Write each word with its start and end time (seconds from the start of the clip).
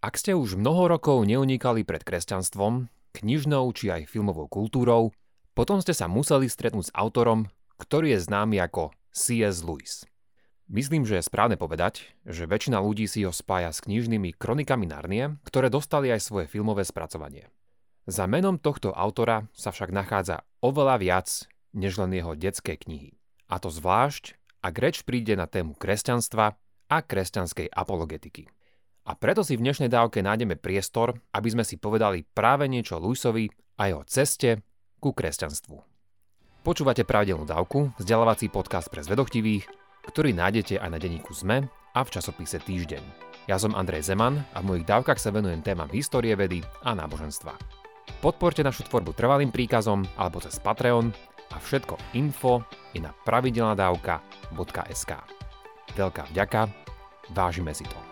Ak 0.00 0.16
ste 0.16 0.32
už 0.32 0.56
mnoho 0.56 0.88
rokov 0.88 1.28
neunikali 1.28 1.84
pred 1.84 2.00
kresťanstvom, 2.00 2.88
knižnou 3.12 3.68
či 3.76 3.92
aj 3.92 4.08
filmovou 4.08 4.48
kultúrou, 4.48 5.12
potom 5.52 5.84
ste 5.84 5.92
sa 5.92 6.08
museli 6.08 6.48
stretnúť 6.48 6.88
s 6.88 6.94
autorom, 6.96 7.52
ktorý 7.76 8.16
je 8.16 8.24
známy 8.24 8.64
ako 8.64 8.96
C.S. 9.12 9.60
Lewis. 9.60 10.08
Myslím, 10.72 11.04
že 11.04 11.20
je 11.20 11.28
správne 11.28 11.60
povedať, 11.60 12.08
že 12.24 12.48
väčšina 12.48 12.80
ľudí 12.80 13.04
si 13.04 13.28
ho 13.28 13.32
spája 13.34 13.76
s 13.76 13.84
knižnými 13.84 14.40
kronikami 14.40 14.88
Narnie, 14.88 15.36
ktoré 15.44 15.68
dostali 15.68 16.08
aj 16.08 16.24
svoje 16.24 16.48
filmové 16.48 16.88
spracovanie. 16.88 17.52
Za 18.08 18.24
menom 18.24 18.56
tohto 18.56 18.96
autora 18.96 19.52
sa 19.52 19.68
však 19.68 19.92
nachádza 19.92 20.48
oveľa 20.64 20.96
viac 20.96 21.28
než 21.76 22.00
len 22.00 22.16
jeho 22.16 22.32
detské 22.32 22.80
knihy. 22.80 23.20
A 23.52 23.60
to 23.60 23.68
zvlášť, 23.68 24.40
ak 24.64 24.74
reč 24.80 25.04
príde 25.04 25.36
na 25.36 25.44
tému 25.44 25.76
kresťanstva 25.76 26.56
a 26.88 26.96
kresťanskej 27.04 27.68
apologetiky. 27.68 28.48
A 29.08 29.16
preto 29.16 29.40
si 29.40 29.56
v 29.56 29.64
dnešnej 29.64 29.88
dávke 29.88 30.20
nájdeme 30.20 30.60
priestor, 30.60 31.16
aby 31.32 31.48
sme 31.48 31.64
si 31.64 31.80
povedali 31.80 32.22
práve 32.22 32.68
niečo 32.68 33.00
Luisovi 33.00 33.48
a 33.80 33.88
jeho 33.88 34.04
ceste 34.04 34.60
ku 35.00 35.16
kresťanstvu. 35.16 35.76
Počúvate 36.60 37.08
pravidelnú 37.08 37.48
dávku, 37.48 37.96
vzdelávací 37.96 38.52
podcast 38.52 38.92
pre 38.92 39.00
zvedochtivých, 39.00 39.64
ktorý 40.04 40.36
nájdete 40.36 40.76
aj 40.76 40.90
na 40.92 41.00
denníku 41.00 41.32
ZME 41.32 41.64
a 41.96 42.00
v 42.04 42.12
časopise 42.12 42.60
Týždeň. 42.60 43.00
Ja 43.48 43.56
som 43.56 43.72
Andrej 43.72 44.12
Zeman 44.12 44.44
a 44.52 44.60
v 44.60 44.68
mojich 44.76 44.84
dávkach 44.84 45.16
sa 45.16 45.32
venujem 45.32 45.64
témam 45.64 45.88
histórie 45.88 46.36
vedy 46.36 46.60
a 46.84 46.92
náboženstva. 46.92 47.56
Podporte 48.20 48.60
našu 48.60 48.84
tvorbu 48.84 49.16
trvalým 49.16 49.48
príkazom 49.48 50.04
alebo 50.20 50.44
cez 50.44 50.60
Patreon 50.60 51.08
a 51.50 51.56
všetko 51.56 51.96
info 52.20 52.60
je 52.92 53.00
na 53.00 53.16
pravidelnadavka.sk. 53.24 55.12
Veľká 55.96 56.22
vďaka, 56.30 56.68
vážime 57.32 57.72
si 57.72 57.88
to. 57.88 58.09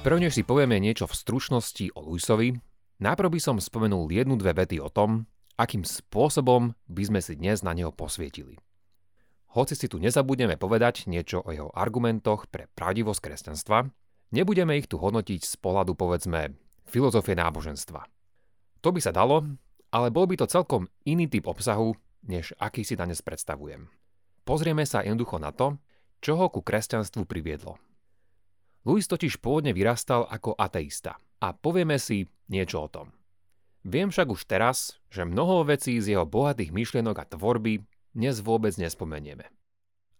Prvne 0.00 0.32
si 0.32 0.40
povieme 0.48 0.80
niečo 0.80 1.04
v 1.04 1.12
stručnosti 1.12 1.92
o 1.92 2.00
Luisovi, 2.00 2.56
najprv 3.04 3.36
by 3.36 3.40
som 3.40 3.60
spomenul 3.60 4.08
jednu 4.08 4.40
dve 4.40 4.56
vety 4.56 4.80
o 4.80 4.88
tom, 4.88 5.28
akým 5.60 5.84
spôsobom 5.84 6.72
by 6.88 7.02
sme 7.04 7.20
si 7.20 7.36
dnes 7.36 7.60
na 7.60 7.76
neho 7.76 7.92
posvietili. 7.92 8.56
Hoci 9.52 9.76
si 9.76 9.92
tu 9.92 10.00
nezabudneme 10.00 10.56
povedať 10.56 11.04
niečo 11.04 11.44
o 11.44 11.52
jeho 11.52 11.68
argumentoch 11.76 12.48
pre 12.48 12.72
pravdivosť 12.72 13.20
kresťanstva, 13.20 13.92
nebudeme 14.32 14.80
ich 14.80 14.88
tu 14.88 14.96
hodnotiť 14.96 15.44
z 15.44 15.54
pohľadu 15.60 15.92
povedzme 15.92 16.56
filozofie 16.88 17.36
náboženstva. 17.36 18.00
To 18.80 18.96
by 18.96 19.04
sa 19.04 19.12
dalo, 19.12 19.52
ale 19.92 20.08
bol 20.08 20.24
by 20.24 20.40
to 20.40 20.48
celkom 20.48 20.88
iný 21.04 21.28
typ 21.28 21.44
obsahu, 21.44 21.92
než 22.24 22.56
aký 22.56 22.88
si 22.88 22.96
dnes 22.96 23.20
predstavujem. 23.20 23.92
Pozrieme 24.48 24.88
sa 24.88 25.04
jednoducho 25.04 25.36
na 25.36 25.52
to, 25.52 25.76
čo 26.24 26.40
ho 26.40 26.48
ku 26.48 26.64
kresťanstvu 26.64 27.28
priviedlo– 27.28 27.76
Louis 28.88 29.04
totiž 29.04 29.44
pôvodne 29.44 29.76
vyrastal 29.76 30.24
ako 30.24 30.56
ateista 30.56 31.20
a 31.40 31.52
povieme 31.52 32.00
si 32.00 32.24
niečo 32.48 32.84
o 32.84 32.88
tom. 32.88 33.12
Viem 33.84 34.12
však 34.12 34.28
už 34.28 34.44
teraz, 34.44 35.00
že 35.08 35.24
mnoho 35.24 35.64
vecí 35.64 35.96
z 36.00 36.16
jeho 36.16 36.28
bohatých 36.28 36.72
myšlienok 36.72 37.16
a 37.16 37.28
tvorby 37.28 37.84
dnes 38.12 38.40
vôbec 38.44 38.76
nespomenieme. 38.76 39.48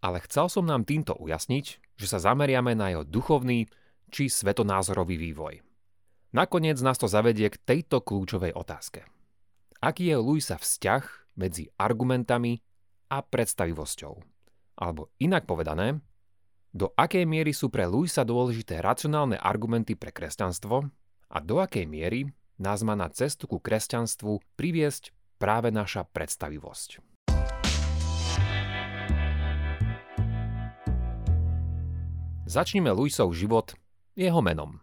Ale 0.01 0.17
chcel 0.25 0.49
som 0.49 0.65
nám 0.65 0.85
týmto 0.85 1.13
ujasniť, 1.13 1.65
že 1.97 2.07
sa 2.09 2.17
zameriame 2.17 2.73
na 2.73 2.89
jeho 2.89 3.05
duchovný 3.05 3.69
či 4.09 4.33
svetonázorový 4.33 5.17
vývoj. 5.29 5.61
Nakoniec 6.33 6.81
nás 6.81 6.97
to 6.97 7.05
zavedie 7.05 7.53
k 7.53 7.61
tejto 7.61 8.01
kľúčovej 8.01 8.57
otázke. 8.57 9.05
Aký 9.81 10.09
je 10.09 10.17
Luisa 10.17 10.57
vzťah 10.57 11.35
medzi 11.37 11.69
argumentami 11.77 12.61
a 13.13 13.21
predstavivosťou? 13.21 14.13
Alebo 14.81 15.13
inak 15.21 15.45
povedané, 15.45 16.01
do 16.71 16.87
akej 16.95 17.27
miery 17.27 17.51
sú 17.51 17.67
pre 17.67 17.83
Luisa 17.83 18.23
dôležité 18.23 18.79
racionálne 18.79 19.35
argumenty 19.35 19.99
pre 19.99 20.15
kresťanstvo 20.15 20.87
a 21.27 21.37
do 21.43 21.59
akej 21.59 21.83
miery 21.83 22.31
nás 22.55 22.79
má 22.87 22.95
na 22.95 23.11
cestu 23.11 23.43
ku 23.43 23.59
kresťanstvu 23.59 24.39
priviesť 24.55 25.11
práve 25.35 25.67
naša 25.67 26.07
predstavivosť. 26.07 27.03
Začnime 32.47 32.91
Luisov 32.95 33.35
život 33.35 33.75
jeho 34.15 34.39
menom. 34.39 34.79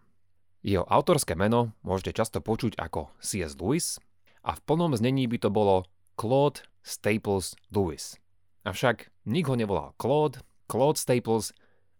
Jeho 0.61 0.85
autorské 0.85 1.33
meno 1.33 1.73
môžete 1.81 2.21
často 2.21 2.37
počuť 2.41 2.77
ako 2.77 3.13
C.S. 3.17 3.57
Lewis 3.57 3.97
a 4.45 4.53
v 4.53 4.61
plnom 4.61 4.93
znení 4.93 5.25
by 5.25 5.37
to 5.41 5.49
bolo 5.49 5.89
Claude 6.17 6.65
Staples 6.85 7.57
Lewis. 7.73 8.17
Avšak 8.65 9.09
nik 9.25 9.49
ho 9.49 9.55
nevolal 9.57 9.97
Claude, 9.97 10.41
Claude 10.69 10.99
Staples 11.01 11.53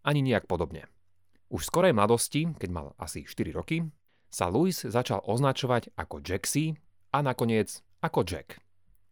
ani 0.09 0.25
nejak 0.25 0.49
podobne. 0.49 0.89
Už 1.53 1.65
v 1.65 1.69
skorej 1.69 1.93
mladosti, 1.93 2.49
keď 2.57 2.69
mal 2.73 2.87
asi 2.97 3.29
4 3.29 3.53
roky, 3.53 3.85
sa 4.33 4.49
Louis 4.49 4.73
začal 4.73 5.21
označovať 5.21 5.93
ako 5.93 6.25
Jaxi 6.25 6.73
a 7.13 7.21
nakoniec 7.21 7.85
ako 8.01 8.25
Jack. 8.25 8.57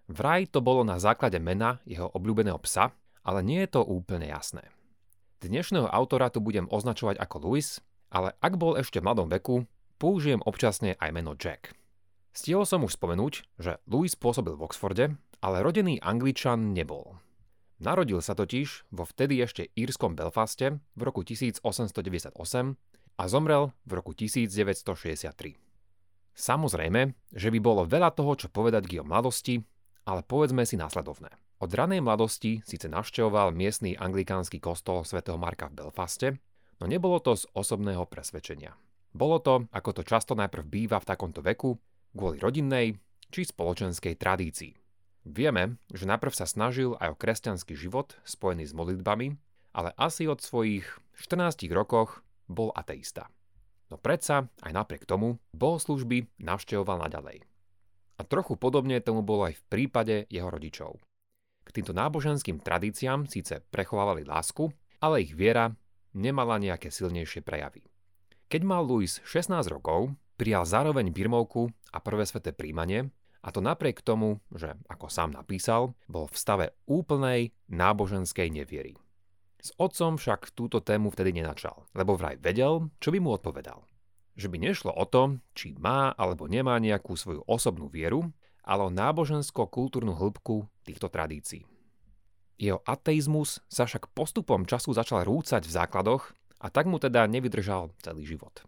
Vraj 0.09 0.50
to 0.50 0.63
bolo 0.63 0.81
na 0.81 0.97
základe 0.97 1.38
mena 1.38 1.78
jeho 1.86 2.09
obľúbeného 2.09 2.57
psa, 2.66 2.94
ale 3.22 3.44
nie 3.46 3.62
je 3.66 3.78
to 3.78 3.81
úplne 3.84 4.25
jasné. 4.25 4.66
Dnešného 5.44 5.86
autora 5.86 6.34
tu 6.34 6.41
budem 6.41 6.66
označovať 6.66 7.22
ako 7.22 7.36
Louis, 7.46 7.78
ale 8.09 8.34
ak 8.41 8.57
bol 8.57 8.80
ešte 8.80 9.03
v 9.03 9.06
mladom 9.06 9.28
veku, 9.30 9.68
použijem 10.00 10.41
občasne 10.46 10.96
aj 10.97 11.09
meno 11.13 11.36
Jack. 11.36 11.75
Stihol 12.31 12.69
som 12.69 12.86
už 12.86 12.96
spomenúť, 12.96 13.34
že 13.57 13.81
Louis 13.90 14.13
pôsobil 14.13 14.53
v 14.53 14.63
Oxforde, 14.63 15.06
ale 15.41 15.66
rodený 15.66 16.00
angličan 16.00 16.72
nebol. 16.72 17.18
Narodil 17.78 18.18
sa 18.26 18.34
totiž 18.34 18.90
vo 18.90 19.06
vtedy 19.06 19.38
ešte 19.38 19.70
írskom 19.78 20.18
Belfaste 20.18 20.82
v 20.98 21.02
roku 21.06 21.22
1898 21.22 22.34
a 23.18 23.24
zomrel 23.30 23.70
v 23.86 23.92
roku 23.94 24.18
1963. 24.18 25.58
Samozrejme, 26.38 27.14
že 27.34 27.50
by 27.54 27.60
bolo 27.62 27.86
veľa 27.86 28.14
toho, 28.14 28.34
čo 28.34 28.48
povedať 28.50 28.86
k 28.90 29.02
jeho 29.02 29.06
mladosti, 29.06 29.62
ale 30.10 30.22
povedzme 30.26 30.66
si 30.66 30.78
následovné. 30.78 31.34
Od 31.58 31.70
ranej 31.74 32.06
mladosti 32.06 32.62
síce 32.62 32.86
navštevoval 32.86 33.54
miestny 33.54 33.98
anglikánsky 33.98 34.62
kostol 34.62 35.02
svätého 35.02 35.42
Marka 35.42 35.70
v 35.70 35.82
Belfaste, 35.82 36.38
no 36.78 36.86
nebolo 36.86 37.18
to 37.18 37.34
z 37.34 37.50
osobného 37.58 38.06
presvedčenia. 38.06 38.78
Bolo 39.18 39.42
to, 39.42 39.66
ako 39.74 39.98
to 39.98 40.02
často 40.06 40.38
najprv 40.38 40.66
býva 40.66 41.02
v 41.02 41.10
takomto 41.10 41.42
veku, 41.42 41.74
kvôli 42.14 42.38
rodinnej 42.38 42.98
či 43.34 43.42
spoločenskej 43.46 44.14
tradícii. 44.18 44.87
Vieme, 45.28 45.76
že 45.92 46.08
najprv 46.08 46.32
sa 46.32 46.48
snažil 46.48 46.96
aj 47.04 47.12
o 47.12 47.20
kresťanský 47.20 47.76
život 47.76 48.16
spojený 48.24 48.64
s 48.64 48.72
modlitbami, 48.72 49.36
ale 49.76 49.92
asi 50.00 50.24
od 50.24 50.40
svojich 50.40 50.88
14 51.20 51.68
rokoch 51.76 52.24
bol 52.48 52.72
ateista. 52.72 53.28
No 53.92 54.00
predsa, 54.00 54.48
aj 54.64 54.72
napriek 54.72 55.04
tomu, 55.04 55.36
bohoslužby 55.52 56.32
navštevoval 56.40 57.04
naďalej. 57.12 57.44
A 58.18 58.22
trochu 58.24 58.56
podobne 58.56 59.04
tomu 59.04 59.20
bolo 59.20 59.52
aj 59.52 59.60
v 59.60 59.68
prípade 59.68 60.16
jeho 60.32 60.48
rodičov. 60.48 60.96
K 61.68 61.70
týmto 61.76 61.92
náboženským 61.92 62.64
tradíciám 62.64 63.28
síce 63.28 63.60
prechovávali 63.68 64.24
lásku, 64.24 64.72
ale 65.04 65.28
ich 65.28 65.36
viera 65.36 65.76
nemala 66.16 66.56
nejaké 66.56 66.88
silnejšie 66.88 67.44
prejavy. 67.44 67.84
Keď 68.48 68.64
mal 68.64 68.88
Louis 68.88 69.12
16 69.28 69.52
rokov, 69.68 70.16
prijal 70.40 70.64
zároveň 70.64 71.12
birmovku 71.12 71.68
a 71.92 72.00
prvé 72.00 72.24
sveté 72.24 72.56
príjmanie 72.56 73.12
a 73.47 73.56
to 73.56 73.63
napriek 73.63 74.03
tomu, 74.03 74.44
že, 74.52 74.75
ako 74.91 75.08
sám 75.08 75.31
napísal, 75.31 75.96
bol 76.12 76.28
v 76.28 76.35
stave 76.35 76.66
úplnej 76.84 77.56
náboženskej 77.72 78.52
neviery. 78.52 79.00
S 79.63 79.72
otcom 79.80 80.19
však 80.19 80.52
túto 80.52 80.84
tému 80.84 81.16
vtedy 81.16 81.31
nenačal, 81.31 81.88
lebo 81.96 82.19
vraj 82.19 82.36
vedel, 82.44 82.91
čo 83.00 83.16
by 83.16 83.24
mu 83.24 83.40
odpovedal. 83.40 83.88
Že 84.36 84.52
by 84.52 84.57
nešlo 84.59 84.91
o 84.91 85.07
to, 85.07 85.40
či 85.56 85.80
má 85.80 86.12
alebo 86.19 86.52
nemá 86.52 86.75
nejakú 86.75 87.16
svoju 87.16 87.48
osobnú 87.48 87.88
vieru, 87.88 88.27
ale 88.68 88.83
o 88.83 88.92
nábožensko-kultúrnu 88.92 90.12
hĺbku 90.12 90.68
týchto 90.83 91.07
tradícií. 91.07 91.63
Jeho 92.60 92.83
ateizmus 92.83 93.63
sa 93.72 93.88
však 93.88 94.12
postupom 94.12 94.68
času 94.68 94.92
začal 94.92 95.24
rúcať 95.24 95.63
v 95.63 95.72
základoch 95.72 96.36
a 96.60 96.68
tak 96.68 96.83
mu 96.83 97.00
teda 97.00 97.24
nevydržal 97.31 97.95
celý 98.04 98.27
život. 98.27 98.60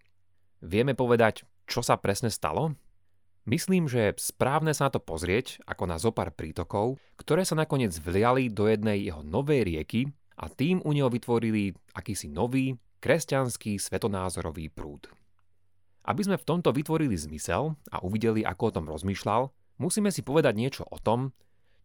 Vieme 0.63 0.95
povedať, 0.95 1.43
čo 1.67 1.83
sa 1.83 1.99
presne 1.99 2.31
stalo? 2.31 2.79
Myslím, 3.49 3.89
že 3.89 4.13
je 4.13 4.29
správne 4.29 4.77
sa 4.77 4.87
na 4.87 4.91
to 4.93 5.01
pozrieť 5.01 5.57
ako 5.65 5.89
na 5.89 5.97
zopár 5.97 6.29
prítokov, 6.29 7.01
ktoré 7.17 7.41
sa 7.41 7.57
nakoniec 7.57 7.89
vliali 7.97 8.45
do 8.45 8.69
jednej 8.69 9.09
jeho 9.09 9.25
novej 9.25 9.65
rieky 9.65 10.13
a 10.37 10.53
tým 10.53 10.85
u 10.85 10.93
neho 10.93 11.09
vytvorili 11.09 11.73
akýsi 11.97 12.29
nový, 12.29 12.77
kresťanský 13.01 13.81
svetonázorový 13.81 14.69
prúd. 14.69 15.09
Aby 16.05 16.29
sme 16.29 16.37
v 16.37 16.45
tomto 16.45 16.69
vytvorili 16.69 17.17
zmysel 17.17 17.73
a 17.89 17.97
uvideli, 18.05 18.45
ako 18.45 18.69
o 18.69 18.75
tom 18.77 18.85
rozmýšľal, 18.85 19.49
musíme 19.81 20.13
si 20.13 20.21
povedať 20.21 20.53
niečo 20.53 20.83
o 20.85 21.01
tom, 21.01 21.33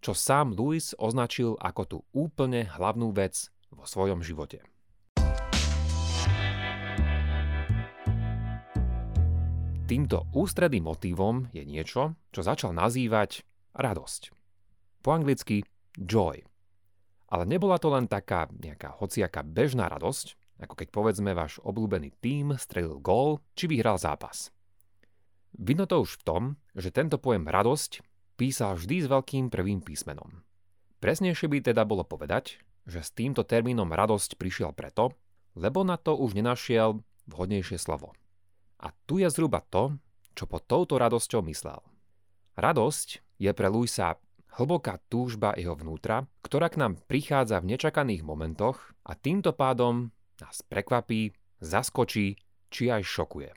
čo 0.04 0.12
sám 0.12 0.52
Louis 0.52 0.92
označil 1.00 1.56
ako 1.56 1.82
tú 1.88 1.98
úplne 2.12 2.68
hlavnú 2.68 3.08
vec 3.16 3.48
vo 3.72 3.88
svojom 3.88 4.20
živote– 4.20 4.60
Týmto 9.84 10.24
ústredným 10.32 10.88
motívom 10.88 11.52
je 11.52 11.60
niečo, 11.60 12.16
čo 12.32 12.40
začal 12.40 12.72
nazývať 12.72 13.44
radosť. 13.76 14.32
Po 15.04 15.12
anglicky 15.12 15.60
joy. 15.92 16.40
Ale 17.28 17.44
nebola 17.44 17.76
to 17.76 17.92
len 17.92 18.08
taká 18.08 18.48
nejaká 18.48 18.96
hociaká 18.96 19.44
bežná 19.44 19.92
radosť, 19.92 20.40
ako 20.64 20.72
keď 20.80 20.88
povedzme 20.88 21.36
váš 21.36 21.60
obľúbený 21.60 22.16
tím 22.16 22.56
strelil 22.56 22.96
gól 22.96 23.44
či 23.52 23.68
vyhral 23.68 24.00
zápas. 24.00 24.48
Vidno 25.52 25.84
to 25.84 26.00
už 26.00 26.16
v 26.16 26.26
tom, 26.32 26.42
že 26.72 26.88
tento 26.88 27.20
pojem 27.20 27.44
radosť 27.44 28.00
písal 28.40 28.80
vždy 28.80 29.04
s 29.04 29.10
veľkým 29.12 29.52
prvým 29.52 29.84
písmenom. 29.84 30.40
Presnejšie 31.04 31.44
by 31.44 31.58
teda 31.60 31.84
bolo 31.84 32.08
povedať, 32.08 32.56
že 32.88 33.04
s 33.04 33.12
týmto 33.12 33.44
termínom 33.44 33.92
radosť 33.92 34.40
prišiel 34.40 34.72
preto, 34.72 35.12
lebo 35.60 35.84
na 35.84 36.00
to 36.00 36.16
už 36.16 36.32
nenašiel 36.32 37.04
vhodnejšie 37.28 37.76
slovo. 37.76 38.16
A 38.80 38.90
tu 39.06 39.22
je 39.22 39.28
zhruba 39.30 39.62
to, 39.68 39.94
čo 40.34 40.50
pod 40.50 40.66
touto 40.66 40.98
radosťou 40.98 41.44
myslel. 41.46 41.78
Radosť 42.58 43.38
je 43.38 43.50
pre 43.54 43.68
Luisa 43.70 44.18
hlboká 44.54 45.02
túžba 45.10 45.54
jeho 45.58 45.74
vnútra, 45.74 46.26
ktorá 46.46 46.70
k 46.70 46.78
nám 46.78 46.92
prichádza 47.10 47.58
v 47.58 47.74
nečakaných 47.74 48.22
momentoch 48.22 48.94
a 49.02 49.18
týmto 49.18 49.50
pádom 49.50 50.14
nás 50.38 50.62
prekvapí, 50.62 51.34
zaskočí 51.58 52.38
či 52.70 52.84
aj 52.90 53.02
šokuje. 53.02 53.50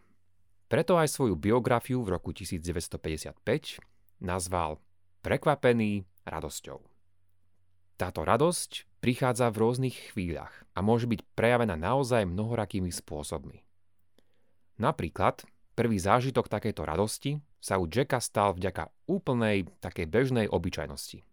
Preto 0.68 1.00
aj 1.00 1.08
svoju 1.10 1.40
biografiu 1.40 2.04
v 2.04 2.18
roku 2.18 2.36
1955 2.36 3.40
nazval 4.22 4.82
Prekvapený 5.26 6.08
radosťou. 6.24 6.80
Táto 7.98 8.22
radosť 8.22 9.02
prichádza 9.02 9.50
v 9.50 9.60
rôznych 9.60 10.14
chvíľach 10.14 10.54
a 10.78 10.80
môže 10.86 11.10
byť 11.10 11.26
prejavená 11.34 11.76
naozaj 11.76 12.30
mnohorakými 12.30 12.94
spôsobmi. 12.94 13.67
Napríklad, 14.78 15.42
prvý 15.74 15.98
zážitok 15.98 16.50
takejto 16.50 16.82
radosti 16.86 17.32
sa 17.58 17.82
u 17.82 17.90
Jacka 17.90 18.22
stal 18.22 18.54
vďaka 18.54 18.94
úplnej, 19.10 19.66
takej 19.82 20.06
bežnej 20.06 20.46
obyčajnosti. 20.50 21.26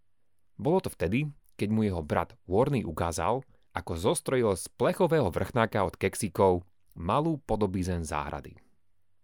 Bolo 0.56 0.80
to 0.80 0.88
vtedy, 0.88 1.28
keď 1.60 1.68
mu 1.70 1.84
jeho 1.84 2.00
brat 2.00 2.34
Warney 2.48 2.82
ukázal, 2.82 3.44
ako 3.74 3.92
zostrojil 3.98 4.54
z 4.54 4.70
plechového 4.74 5.28
vrchnáka 5.28 5.82
od 5.82 5.98
kexikov 5.98 6.62
malú 6.94 7.42
podobizen 7.42 8.06
záhrady. 8.06 8.54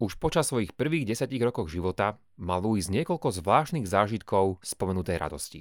Už 0.00 0.16
počas 0.16 0.48
svojich 0.48 0.72
prvých 0.74 1.12
desetich 1.12 1.44
rokoch 1.44 1.68
života 1.68 2.16
mal 2.40 2.64
Louis 2.64 2.88
niekoľko 2.88 3.36
zvláštnych 3.36 3.84
zážitkov 3.84 4.58
spomenutej 4.64 5.20
radosti. 5.20 5.60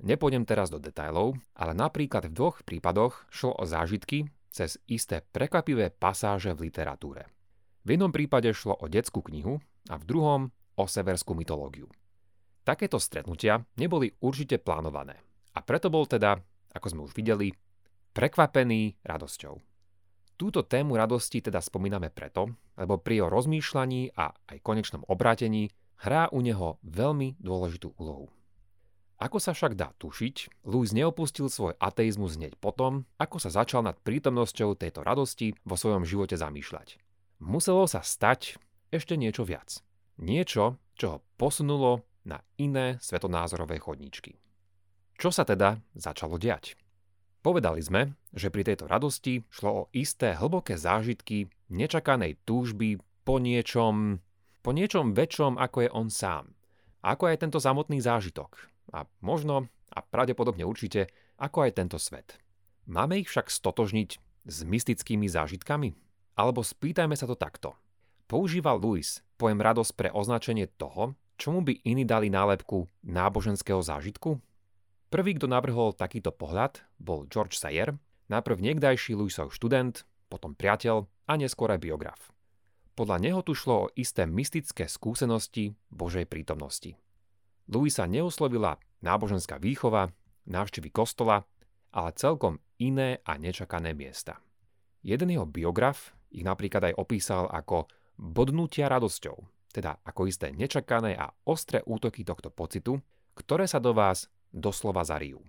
Nepôjdem 0.00 0.48
teraz 0.48 0.70
do 0.72 0.78
detajlov, 0.78 1.36
ale 1.52 1.74
napríklad 1.76 2.30
v 2.30 2.34
dvoch 2.34 2.62
prípadoch 2.64 3.26
šlo 3.28 3.58
o 3.58 3.64
zážitky 3.68 4.30
cez 4.48 4.80
isté 4.88 5.20
prekvapivé 5.34 5.92
pasáže 5.92 6.54
v 6.56 6.70
literatúre. 6.70 7.28
V 7.82 7.98
jednom 7.98 8.14
prípade 8.14 8.46
šlo 8.54 8.78
o 8.78 8.86
detskú 8.86 9.26
knihu 9.26 9.58
a 9.90 9.98
v 9.98 10.06
druhom 10.06 10.42
o 10.78 10.84
severskú 10.86 11.34
mytológiu. 11.34 11.90
Takéto 12.62 13.02
stretnutia 13.02 13.58
neboli 13.74 14.14
určite 14.22 14.62
plánované 14.62 15.18
a 15.58 15.66
preto 15.66 15.90
bol 15.90 16.06
teda, 16.06 16.38
ako 16.70 16.86
sme 16.86 17.00
už 17.10 17.12
videli, 17.18 17.50
prekvapený 18.14 19.02
radosťou. 19.02 19.58
Túto 20.38 20.62
tému 20.62 20.94
radosti 20.94 21.42
teda 21.42 21.58
spomíname 21.58 22.14
preto, 22.14 22.54
lebo 22.78 23.02
pri 23.02 23.22
jeho 23.22 23.28
rozmýšľaní 23.34 24.14
a 24.14 24.30
aj 24.30 24.62
konečnom 24.62 25.02
obrátení 25.10 25.74
hrá 26.06 26.30
u 26.30 26.38
neho 26.38 26.78
veľmi 26.86 27.42
dôležitú 27.42 27.98
úlohu. 27.98 28.30
Ako 29.22 29.38
sa 29.38 29.54
však 29.54 29.78
dá 29.78 29.94
tušiť, 29.98 30.66
Louis 30.66 30.90
neopustil 30.90 31.46
svoj 31.46 31.78
ateizmus 31.78 32.38
hneď 32.38 32.58
potom, 32.58 33.06
ako 33.18 33.38
sa 33.42 33.54
začal 33.54 33.86
nad 33.86 33.98
prítomnosťou 34.02 34.74
tejto 34.78 35.02
radosti 35.02 35.54
vo 35.62 35.74
svojom 35.74 36.02
živote 36.06 36.34
zamýšľať 36.34 37.11
muselo 37.42 37.90
sa 37.90 38.06
stať 38.06 38.56
ešte 38.94 39.18
niečo 39.18 39.42
viac. 39.42 39.82
Niečo, 40.22 40.78
čo 40.94 41.06
ho 41.18 41.18
posunulo 41.34 42.06
na 42.22 42.38
iné 42.54 43.02
svetonázorové 43.02 43.82
chodníčky. 43.82 44.38
Čo 45.18 45.34
sa 45.34 45.42
teda 45.42 45.82
začalo 45.98 46.38
diať? 46.38 46.78
Povedali 47.42 47.82
sme, 47.82 48.14
že 48.30 48.54
pri 48.54 48.62
tejto 48.62 48.86
radosti 48.86 49.42
šlo 49.50 49.70
o 49.74 49.88
isté 49.90 50.38
hlboké 50.38 50.78
zážitky 50.78 51.50
nečakanej 51.74 52.38
túžby 52.46 53.02
po 53.26 53.42
niečom, 53.42 54.22
po 54.62 54.70
niečom 54.70 55.10
väčšom 55.10 55.58
ako 55.58 55.78
je 55.82 55.90
on 55.90 56.06
sám. 56.06 56.54
Ako 57.02 57.34
aj 57.34 57.42
tento 57.42 57.58
samotný 57.58 57.98
zážitok. 57.98 58.70
A 58.94 59.10
možno, 59.18 59.66
a 59.90 59.98
pravdepodobne 60.06 60.62
určite, 60.62 61.10
ako 61.42 61.66
aj 61.66 61.82
tento 61.82 61.98
svet. 61.98 62.38
Máme 62.86 63.18
ich 63.18 63.26
však 63.26 63.50
stotožniť 63.50 64.10
s 64.46 64.56
mystickými 64.62 65.26
zážitkami? 65.26 65.98
Alebo 66.38 66.64
spýtajme 66.64 67.12
sa 67.12 67.28
to 67.28 67.36
takto. 67.36 67.76
Používal 68.24 68.80
Louis 68.80 69.20
pojem 69.36 69.60
radosť 69.60 69.92
pre 69.92 70.08
označenie 70.08 70.70
toho, 70.80 71.12
čomu 71.36 71.60
by 71.60 71.84
iní 71.84 72.08
dali 72.08 72.32
nálepku 72.32 72.88
náboženského 73.04 73.82
zážitku? 73.84 74.40
Prvý, 75.12 75.36
kto 75.36 75.44
navrhol 75.44 75.92
takýto 75.92 76.32
pohľad, 76.32 76.80
bol 76.96 77.28
George 77.28 77.60
Sayer, 77.60 77.92
najprv 78.32 78.64
niekdajší 78.64 79.12
Louisov 79.12 79.52
študent, 79.52 80.08
potom 80.32 80.56
priateľ 80.56 81.04
a 81.28 81.32
neskôr 81.36 81.68
aj 81.68 81.84
biograf. 81.84 82.32
Podľa 82.96 83.20
neho 83.20 83.40
tu 83.44 83.52
šlo 83.52 83.88
o 83.88 83.90
isté 83.92 84.24
mystické 84.24 84.88
skúsenosti 84.88 85.76
Božej 85.92 86.24
prítomnosti. 86.24 86.96
Louisa 87.68 88.08
neuslovila 88.08 88.80
náboženská 89.04 89.60
výchova, 89.60 90.12
návštevy 90.48 90.88
kostola, 90.88 91.44
ale 91.92 92.16
celkom 92.16 92.56
iné 92.80 93.20
a 93.28 93.36
nečakané 93.36 93.92
miesta. 93.92 94.40
Jeden 95.04 95.28
jeho 95.28 95.44
biograf 95.44 96.16
ich 96.32 96.44
napríklad 96.44 96.92
aj 96.92 96.98
opísal 96.98 97.46
ako 97.52 97.86
bodnutia 98.16 98.88
radosťou, 98.88 99.36
teda 99.72 100.00
ako 100.04 100.28
isté 100.28 100.52
nečakané 100.52 101.16
a 101.16 101.28
ostré 101.44 101.84
útoky 101.84 102.24
tohto 102.24 102.48
pocitu, 102.48 103.00
ktoré 103.36 103.68
sa 103.68 103.80
do 103.80 103.92
vás 103.92 104.28
doslova 104.52 105.04
zarijú. 105.04 105.40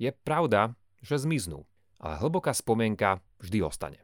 Je 0.00 0.08
pravda, 0.12 0.72
že 1.04 1.20
zmiznú, 1.20 1.64
ale 2.00 2.16
hlboká 2.20 2.54
spomienka 2.54 3.20
vždy 3.42 3.58
ostane. 3.64 4.00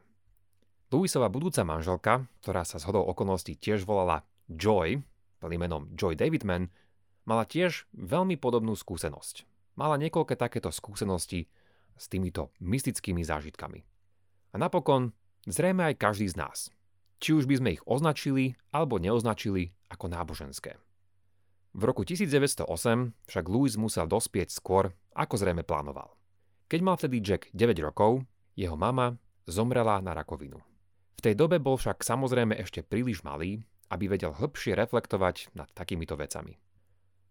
Louisova 0.93 1.27
budúca 1.27 1.65
manželka, 1.65 2.23
ktorá 2.45 2.63
sa 2.63 2.79
zhodou 2.79 3.03
okolností 3.09 3.57
tiež 3.57 3.83
volala 3.83 4.23
Joy, 4.47 5.01
plným 5.41 5.61
menom 5.65 5.83
Joy 5.97 6.15
Davidman, 6.15 6.69
mala 7.25 7.43
tiež 7.43 7.89
veľmi 7.91 8.37
podobnú 8.37 8.77
skúsenosť. 8.77 9.43
Mala 9.75 9.99
niekoľké 9.99 10.39
takéto 10.39 10.71
skúsenosti 10.71 11.49
s 11.99 12.05
týmito 12.07 12.53
mystickými 12.63 13.25
zážitkami. 13.27 13.83
A 14.53 14.55
napokon 14.55 15.11
Zrejme 15.45 15.93
aj 15.93 16.01
každý 16.01 16.25
z 16.25 16.41
nás. 16.41 16.57
Či 17.21 17.37
už 17.37 17.45
by 17.45 17.55
sme 17.61 17.69
ich 17.77 17.83
označili 17.85 18.57
alebo 18.73 18.97
neoznačili 18.97 19.71
ako 19.93 20.09
náboženské. 20.09 20.77
V 21.75 21.81
roku 21.83 22.01
1908 22.01 22.65
však 23.27 23.45
Louis 23.45 23.75
musel 23.77 24.09
dospieť 24.09 24.49
skôr, 24.49 24.95
ako 25.13 25.35
zrejme 25.37 25.61
plánoval. 25.61 26.15
Keď 26.65 26.79
mal 26.81 26.97
vtedy 26.97 27.21
Jack 27.21 27.53
9 27.53 27.77
rokov, 27.85 28.25
jeho 28.57 28.73
mama 28.73 29.19
zomrela 29.45 30.01
na 30.01 30.17
rakovinu. 30.17 30.57
V 31.15 31.21
tej 31.21 31.37
dobe 31.37 31.61
bol 31.61 31.77
však 31.77 32.01
samozrejme 32.01 32.57
ešte 32.57 32.81
príliš 32.81 33.21
malý, 33.21 33.61
aby 33.93 34.09
vedel 34.09 34.33
hĺbšie 34.33 34.73
reflektovať 34.73 35.53
nad 35.53 35.69
takýmito 35.77 36.17
vecami. 36.17 36.57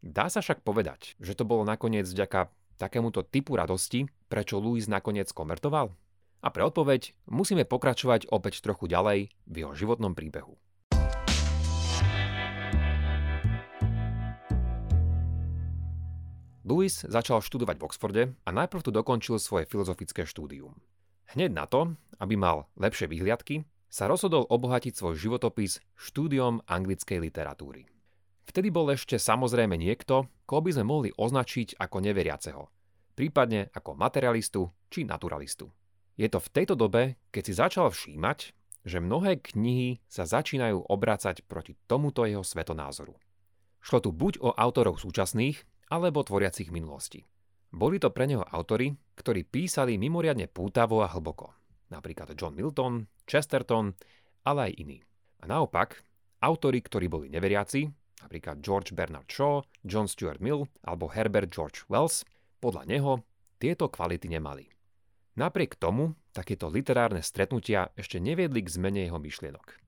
Dá 0.04 0.28
sa 0.28 0.44
však 0.44 0.62
povedať, 0.62 1.16
že 1.18 1.34
to 1.34 1.48
bolo 1.48 1.64
nakoniec 1.64 2.04
vďaka 2.06 2.52
takémuto 2.76 3.24
typu 3.24 3.56
radosti, 3.56 4.06
prečo 4.28 4.60
Louis 4.60 4.84
nakoniec 4.84 5.32
konvertoval? 5.32 5.96
A 6.44 6.52
pre 6.52 6.60
odpoveď 6.60 7.16
musíme 7.24 7.64
pokračovať 7.64 8.28
opäť 8.28 8.60
trochu 8.60 8.84
ďalej 8.84 9.32
v 9.48 9.54
jeho 9.64 9.72
životnom 9.72 10.12
príbehu. 10.12 10.60
Louis 16.64 16.92
začal 16.92 17.40
študovať 17.40 17.76
v 17.80 17.84
Oxforde 17.88 18.22
a 18.44 18.50
najprv 18.52 18.84
tu 18.84 18.92
dokončil 18.92 19.40
svoje 19.40 19.64
filozofické 19.64 20.28
štúdium. 20.28 20.76
Hneď 21.32 21.50
na 21.52 21.64
to, 21.64 21.96
aby 22.20 22.36
mal 22.36 22.68
lepšie 22.76 23.08
vyhliadky, 23.08 23.64
sa 23.88 24.04
rozhodol 24.04 24.44
obohatiť 24.48 24.96
svoj 24.96 25.16
životopis 25.16 25.80
štúdiom 25.96 26.60
anglickej 26.68 27.24
literatúry. 27.24 27.88
Vtedy 28.44 28.68
bol 28.68 28.92
ešte 28.92 29.16
samozrejme 29.16 29.80
niekto, 29.80 30.28
koho 30.44 30.60
by 30.60 30.76
sme 30.76 30.84
mohli 30.84 31.08
označiť 31.16 31.80
ako 31.80 31.96
neveriaceho, 32.04 32.62
prípadne 33.16 33.72
ako 33.72 33.96
materialistu 33.96 34.68
či 34.92 35.08
naturalistu. 35.08 35.72
Je 36.14 36.30
to 36.30 36.38
v 36.38 36.52
tejto 36.54 36.74
dobe, 36.78 37.18
keď 37.34 37.42
si 37.42 37.52
začal 37.54 37.90
všímať, 37.90 38.54
že 38.84 39.02
mnohé 39.02 39.40
knihy 39.40 39.98
sa 40.06 40.28
začínajú 40.28 40.86
obracať 40.86 41.42
proti 41.48 41.74
tomuto 41.88 42.22
jeho 42.28 42.44
svetonázoru. 42.44 43.16
Šlo 43.80 43.98
tu 44.00 44.14
buď 44.14 44.40
o 44.40 44.50
autorov 44.54 45.00
súčasných, 45.00 45.60
alebo 45.92 46.24
tvoriacich 46.24 46.72
minulosti. 46.72 47.24
Boli 47.74 47.98
to 47.98 48.08
pre 48.14 48.24
neho 48.30 48.46
autory, 48.54 48.94
ktorí 49.18 49.44
písali 49.44 49.98
mimoriadne 49.98 50.46
pútavo 50.48 51.02
a 51.02 51.10
hlboko. 51.10 51.52
Napríklad 51.90 52.32
John 52.38 52.54
Milton, 52.54 53.10
Chesterton, 53.26 53.92
ale 54.46 54.70
aj 54.70 54.72
iní. 54.80 54.98
A 55.42 55.50
naopak, 55.50 56.00
autory, 56.40 56.80
ktorí 56.80 57.10
boli 57.10 57.26
neveriaci, 57.28 57.90
napríklad 58.24 58.64
George 58.64 58.96
Bernard 58.96 59.28
Shaw, 59.28 59.60
John 59.84 60.08
Stuart 60.08 60.40
Mill 60.40 60.64
alebo 60.86 61.10
Herbert 61.12 61.52
George 61.52 61.84
Wells, 61.92 62.24
podľa 62.62 62.88
neho 62.88 63.12
tieto 63.60 63.92
kvality 63.92 64.32
nemali. 64.32 64.73
Napriek 65.34 65.74
tomu 65.74 66.14
takéto 66.30 66.70
literárne 66.70 67.18
stretnutia 67.18 67.90
ešte 67.98 68.22
neviedli 68.22 68.62
k 68.62 68.70
zmene 68.70 69.10
jeho 69.10 69.18
myšlienok. 69.18 69.82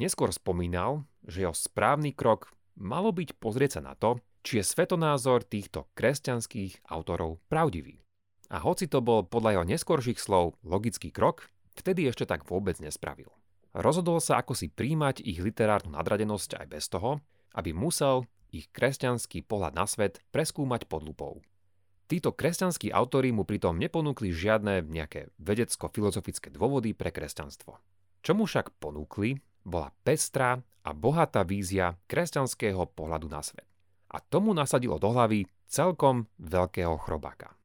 Neskôr 0.00 0.32
spomínal, 0.32 1.04
že 1.24 1.44
jeho 1.44 1.56
správny 1.56 2.16
krok 2.16 2.52
malo 2.76 3.12
byť 3.12 3.36
pozrieť 3.36 3.80
sa 3.80 3.92
na 3.92 3.94
to, 3.96 4.20
či 4.40 4.60
je 4.60 4.64
svetonázor 4.64 5.44
týchto 5.44 5.88
kresťanských 5.96 6.88
autorov 6.88 7.40
pravdivý. 7.48 8.00
A 8.52 8.62
hoci 8.62 8.86
to 8.86 9.02
bol 9.02 9.26
podľa 9.26 9.58
jeho 9.58 9.64
neskorších 9.66 10.22
slov 10.22 10.54
logický 10.62 11.10
krok, 11.10 11.50
vtedy 11.74 12.06
ešte 12.06 12.24
tak 12.28 12.46
vôbec 12.46 12.78
nespravil. 12.78 13.28
Rozhodol 13.76 14.22
sa 14.22 14.40
ako 14.40 14.56
si 14.56 14.72
príjmať 14.72 15.20
ich 15.20 15.42
literárnu 15.42 15.92
nadradenosť 15.92 16.62
aj 16.62 16.66
bez 16.72 16.88
toho, 16.88 17.20
aby 17.52 17.76
musel 17.76 18.24
ich 18.54 18.70
kresťanský 18.72 19.44
pohľad 19.44 19.76
na 19.76 19.84
svet 19.84 20.22
preskúmať 20.32 20.88
pod 20.88 21.04
lupou. 21.04 21.44
Títo 22.06 22.30
kresťanskí 22.30 22.94
autori 22.94 23.34
mu 23.34 23.42
pritom 23.42 23.74
neponúkli 23.74 24.30
žiadne 24.30 24.86
nejaké 24.86 25.34
vedecko-filozofické 25.42 26.54
dôvody 26.54 26.94
pre 26.94 27.10
kresťanstvo. 27.10 27.82
Čo 28.22 28.32
mu 28.38 28.46
však 28.46 28.78
ponúkli, 28.78 29.42
bola 29.66 29.90
pestrá 30.06 30.62
a 30.86 30.90
bohatá 30.94 31.42
vízia 31.42 31.98
kresťanského 32.06 32.86
pohľadu 32.94 33.26
na 33.26 33.42
svet. 33.42 33.66
A 34.14 34.22
tomu 34.22 34.54
nasadilo 34.54 35.02
do 35.02 35.10
hlavy 35.10 35.50
celkom 35.66 36.30
veľkého 36.38 36.94
chrobáka. 37.02 37.58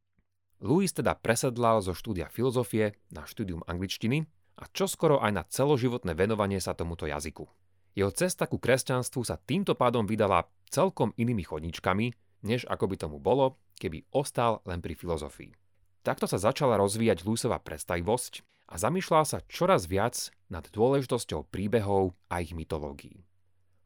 Louis 0.62 0.90
teda 0.90 1.14
presedlal 1.14 1.86
zo 1.86 1.94
štúdia 1.94 2.26
filozofie 2.26 2.98
na 3.14 3.30
štúdium 3.30 3.62
angličtiny 3.70 4.26
a 4.58 4.66
čoskoro 4.74 5.22
aj 5.22 5.32
na 5.38 5.44
celoživotné 5.46 6.18
venovanie 6.18 6.58
sa 6.58 6.74
tomuto 6.74 7.06
jazyku. 7.06 7.46
Jeho 7.94 8.10
cesta 8.10 8.50
ku 8.50 8.58
kresťanstvu 8.58 9.22
sa 9.22 9.38
týmto 9.38 9.78
pádom 9.78 10.10
vydala 10.10 10.50
celkom 10.70 11.14
inými 11.14 11.46
chodničkami, 11.46 12.14
než 12.42 12.66
ako 12.66 12.90
by 12.90 12.96
tomu 12.98 13.18
bolo, 13.22 13.62
keby 13.82 14.06
ostal 14.14 14.62
len 14.70 14.78
pri 14.78 14.94
filozofii. 14.94 15.58
Takto 16.06 16.30
sa 16.30 16.38
začala 16.38 16.78
rozvíjať 16.78 17.26
Louisova 17.26 17.58
predstavivosť 17.58 18.46
a 18.70 18.78
zamýšľal 18.78 19.26
sa 19.26 19.42
čoraz 19.50 19.90
viac 19.90 20.30
nad 20.54 20.66
dôležitosťou 20.70 21.50
príbehov 21.50 22.14
a 22.30 22.46
ich 22.46 22.54
mytológií. 22.54 23.26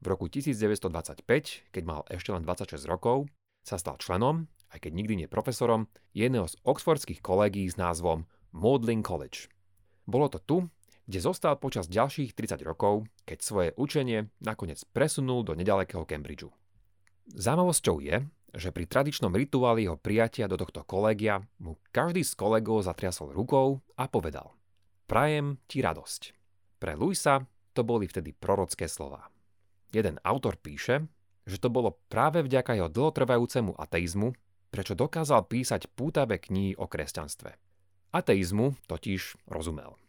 V 0.04 0.06
roku 0.12 0.28
1925, 0.28 1.24
keď 1.72 1.84
mal 1.88 2.04
ešte 2.12 2.30
len 2.36 2.44
26 2.44 2.86
rokov, 2.86 3.32
sa 3.66 3.80
stal 3.82 3.98
členom, 3.98 4.46
aj 4.70 4.86
keď 4.86 4.92
nikdy 4.94 5.14
nie 5.24 5.30
profesorom, 5.32 5.90
jedného 6.14 6.46
z 6.46 6.60
oxfordských 6.62 7.24
kolegí 7.24 7.66
s 7.66 7.80
názvom 7.80 8.30
Maudlin 8.54 9.02
College. 9.02 9.50
Bolo 10.06 10.30
to 10.30 10.38
tu, 10.38 10.58
kde 11.10 11.20
zostal 11.22 11.58
počas 11.58 11.90
ďalších 11.90 12.38
30 12.38 12.62
rokov, 12.62 13.10
keď 13.26 13.38
svoje 13.42 13.70
učenie 13.78 14.30
nakoniec 14.42 14.82
presunul 14.94 15.42
do 15.42 15.58
nedalekého 15.58 16.06
Cambridgeu. 16.06 16.54
Zaujímavosťou 17.34 18.06
je, 18.06 18.22
že 18.56 18.72
pri 18.72 18.88
tradičnom 18.88 19.36
rituáli 19.36 19.84
jeho 19.84 20.00
prijatia 20.00 20.48
do 20.48 20.56
tohto 20.56 20.88
kolégia 20.88 21.44
mu 21.60 21.76
každý 21.92 22.24
z 22.24 22.34
kolegov 22.40 22.88
zatriasol 22.88 23.36
rukou 23.36 23.84
a 24.00 24.08
povedal 24.08 24.56
Prajem 25.06 25.60
ti 25.68 25.84
radosť. 25.84 26.22
Pre 26.80 26.94
Luisa 26.98 27.44
to 27.76 27.84
boli 27.84 28.08
vtedy 28.08 28.32
prorocké 28.32 28.88
slová. 28.88 29.28
Jeden 29.92 30.18
autor 30.24 30.58
píše, 30.58 31.06
že 31.46 31.62
to 31.62 31.70
bolo 31.70 32.00
práve 32.10 32.42
vďaka 32.42 32.74
jeho 32.74 32.90
dlhotrvajúcemu 32.90 33.78
ateizmu, 33.78 34.34
prečo 34.74 34.98
dokázal 34.98 35.46
písať 35.46 35.92
pútavé 35.94 36.42
knihy 36.42 36.74
o 36.80 36.90
kresťanstve. 36.90 37.54
Ateizmu 38.16 38.80
totiž 38.90 39.46
rozumel. 39.52 40.00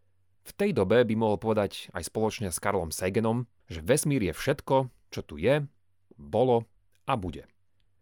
V 0.46 0.52
tej 0.54 0.70
dobe 0.70 1.02
by 1.02 1.14
mohol 1.18 1.42
povedať 1.42 1.90
aj 1.90 2.06
spoločne 2.06 2.48
s 2.54 2.62
Karlom 2.62 2.94
Sagenom, 2.94 3.50
že 3.66 3.82
vesmír 3.82 4.22
je 4.22 4.32
všetko, 4.32 4.88
čo 5.10 5.20
tu 5.26 5.42
je, 5.42 5.66
bolo 6.14 6.64
a 7.04 7.18
bude. 7.18 7.50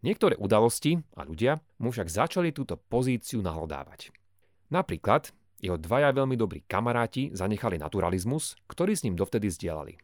Niektoré 0.04 0.36
udalosti 0.36 1.00
a 1.16 1.24
ľudia 1.24 1.64
mu 1.80 1.88
však 1.88 2.12
začali 2.12 2.52
túto 2.52 2.76
pozíciu 2.76 3.40
nahlodávať. 3.40 4.12
Napríklad 4.68 5.32
jeho 5.64 5.80
dvaja 5.80 6.12
veľmi 6.12 6.36
dobrí 6.36 6.60
kamaráti 6.68 7.32
zanechali 7.32 7.80
naturalizmus, 7.80 8.52
ktorý 8.68 8.92
s 8.92 9.08
ním 9.08 9.16
dovtedy 9.16 9.48
zdieľali. 9.48 9.96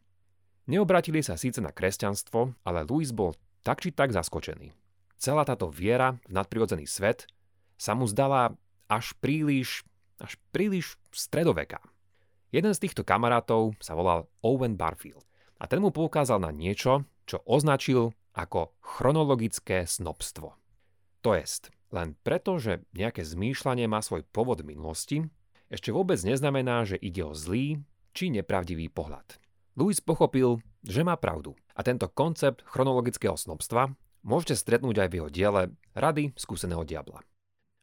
Neobratili 0.72 1.20
sa 1.20 1.36
síce 1.36 1.60
na 1.60 1.68
kresťanstvo, 1.68 2.56
ale 2.64 2.88
Louis 2.88 3.12
bol 3.12 3.36
tak 3.60 3.84
či 3.84 3.92
tak 3.92 4.16
zaskočený. 4.16 4.72
Celá 5.20 5.44
táto 5.44 5.68
viera 5.68 6.16
v 6.24 6.32
nadprirodzený 6.32 6.88
svet 6.88 7.28
sa 7.76 7.92
mu 7.92 8.08
zdala 8.08 8.56
až 8.88 9.12
príliš, 9.20 9.84
až 10.16 10.40
príliš 10.48 10.96
stredoveká. 11.12 11.84
Jeden 12.56 12.72
z 12.72 12.88
týchto 12.88 13.04
kamarátov 13.04 13.76
sa 13.84 13.92
volal 13.92 14.32
Owen 14.40 14.80
Barfield 14.80 15.28
a 15.60 15.68
ten 15.68 15.84
mu 15.84 15.92
poukázal 15.92 16.40
na 16.40 16.48
niečo, 16.48 17.04
čo 17.28 17.44
označil 17.44 18.16
ako 18.34 18.74
chronologické 18.80 19.84
snobstvo. 19.84 20.54
To 21.20 21.30
jest, 21.36 21.68
len 21.90 22.16
preto, 22.24 22.56
že 22.56 22.86
nejaké 22.96 23.26
zmýšľanie 23.26 23.90
má 23.90 24.00
svoj 24.00 24.24
povod 24.30 24.62
minulosti, 24.64 25.26
ešte 25.70 25.94
vôbec 25.94 26.18
neznamená, 26.22 26.82
že 26.82 26.98
ide 26.98 27.22
o 27.22 27.36
zlý 27.36 27.82
či 28.10 28.30
nepravdivý 28.34 28.90
pohľad. 28.90 29.38
Louis 29.78 29.98
pochopil, 30.02 30.58
že 30.82 31.06
má 31.06 31.14
pravdu 31.14 31.54
a 31.78 31.86
tento 31.86 32.10
koncept 32.10 32.66
chronologického 32.66 33.38
snobstva 33.38 33.94
môžete 34.26 34.58
stretnúť 34.58 35.06
aj 35.06 35.08
v 35.08 35.16
jeho 35.22 35.30
diele 35.30 35.62
Rady 35.94 36.34
skúseného 36.34 36.82
diabla. 36.82 37.22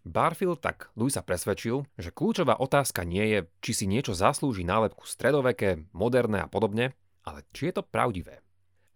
Barfield 0.07 0.63
tak 0.63 0.87
Louisa 0.95 1.19
presvedčil, 1.19 1.83
že 1.99 2.15
kľúčová 2.15 2.55
otázka 2.63 3.03
nie 3.03 3.27
je, 3.27 3.39
či 3.59 3.71
si 3.75 3.85
niečo 3.91 4.15
zaslúži 4.15 4.63
nálepku 4.63 5.03
stredoveké, 5.03 5.83
moderné 5.91 6.47
a 6.47 6.47
podobne, 6.47 6.95
ale 7.27 7.43
či 7.51 7.69
je 7.69 7.79
to 7.79 7.83
pravdivé. 7.83 8.39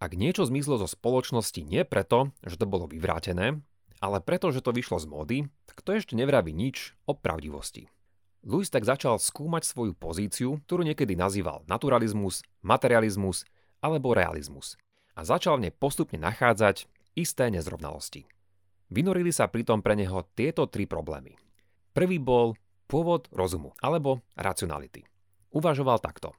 Ak 0.02 0.18
niečo 0.18 0.42
zmizlo 0.42 0.82
zo 0.82 0.90
spoločnosti 0.90 1.62
nie 1.62 1.86
preto, 1.86 2.34
že 2.42 2.58
to 2.58 2.66
bolo 2.66 2.90
vyvrátené, 2.90 3.62
ale 4.02 4.18
preto, 4.18 4.50
že 4.50 4.58
to 4.58 4.74
vyšlo 4.74 4.98
z 4.98 5.06
módy, 5.06 5.38
tak 5.70 5.78
to 5.86 5.94
ešte 5.94 6.18
nevraví 6.18 6.50
nič 6.50 6.98
o 7.06 7.14
pravdivosti. 7.14 7.86
Louis 8.42 8.66
tak 8.66 8.82
začal 8.82 9.22
skúmať 9.22 9.62
svoju 9.62 9.94
pozíciu, 9.94 10.58
ktorú 10.66 10.82
niekedy 10.82 11.14
nazýval 11.14 11.62
naturalizmus, 11.70 12.42
materializmus 12.66 13.46
alebo 13.78 14.10
realizmus 14.10 14.74
a 15.14 15.22
začal 15.22 15.62
v 15.62 15.70
nej 15.70 15.74
postupne 15.78 16.18
nachádzať 16.18 16.90
isté 17.14 17.46
nezrovnalosti. 17.54 18.26
Vynorili 18.90 19.30
sa 19.30 19.46
pritom 19.46 19.86
pre 19.86 19.94
neho 19.94 20.26
tieto 20.34 20.66
tri 20.66 20.90
problémy. 20.90 21.38
Prvý 21.94 22.18
bol 22.18 22.58
pôvod 22.90 23.30
rozumu 23.30 23.70
alebo 23.78 24.18
racionality. 24.34 25.06
Uvažoval 25.54 26.02
takto. 26.02 26.34